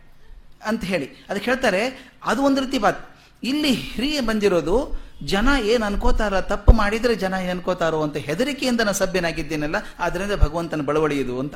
ಅಂತ 0.66 0.84
ಹೇಳಿ. 0.84 1.26
ಅದಕ್ಕೆ 1.28 1.50
ಹೇಳ್ತಾರೆ, 1.50 2.12
ಅದು 2.24 2.42
ಒಂದು 2.42 2.60
ರೀತಿ 2.60 2.78
ಬಾತ್. 2.78 3.16
ಇಲ್ಲಿ 3.42 3.68
ಹಿರಿಯ 3.68 4.20
ಬಂದಿರೋದು, 4.20 5.00
ಜನ 5.24 5.48
ಏನು 5.62 5.86
ಅನ್ಕೋತಾರ, 5.86 6.40
ತಪ್ಪು 6.40 6.72
ಮಾಡಿದ್ರೆ 6.72 7.14
ಜನ 7.14 7.34
ಏನು 7.42 7.50
ಅನ್ಕೋತಾರೋ 7.50 8.02
ಅಂತ 8.02 8.16
ಹೆದರಿಕೆಯಿಂದ 8.16 8.80
ನಾನು 8.80 8.92
ಸಭ್ಯನಾಗಿದ್ದೇನಲ್ಲ 8.92 9.76
ಆದ್ದರಿಂದ 9.98 10.32
ಭಗವಂತನ 10.32 10.82
ಬಳವಳಿಯುದು 10.82 11.38
ಅಂತ. 11.38 11.54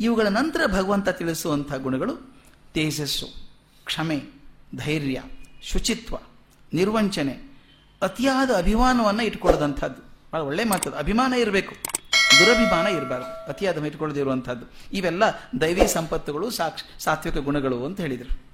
ಇವುಗಳ 0.00 0.28
ನಂತರ 0.28 0.60
ಭಗವಂತ 0.66 1.08
ತಿಳಿಸುವಂಥ 1.08 1.74
ಗುಣಗಳು 1.74 2.36
ತೇಜಸ್ಸು, 2.74 3.26
ಕ್ಷಮೆ, 3.84 4.22
ಧೈರ್ಯ, 4.76 5.22
ಶುಚಿತ್ವ, 5.62 6.16
ನಿರ್ವಂಚನೆ 6.74 7.45
ಅತಿಯಾದ 8.02 8.50
ಅಭಿಮಾನವನ್ನು 8.56 9.22
ಇಟ್ಕೊಳ್ಳೋದಂಥದ್ದು. 9.22 10.02
ಭಾಳ 10.32 10.40
ಒಳ್ಳೆ 10.40 10.64
ಮಾತದು 10.64 10.96
ಅಭಿಮಾನ 10.96 11.32
ಇರಬೇಕು. 11.32 11.74
ದುರಭಿಮಾನ 12.40 12.86
ಇರಬಾರ್ದು. 12.86 13.48
ಅತಿಯಾದ 13.48 13.84
ಇಟ್ಕೊಳ್ಳದಿರುವಂಥದ್ದು 13.84 14.72
ಇವೆಲ್ಲ 14.92 15.22
ದೈವಿ 15.60 15.86
ಸಂಪತ್ತುಗಳು, 15.86 16.50
ಸಾಕ್ಷ, 16.50 16.82
ಸಾತ್ವಿಕ 16.98 17.36
ಗುಣಗಳು 17.36 17.84
ಅಂತ 17.84 18.00
ಹೇಳಿದರು. 18.00 18.45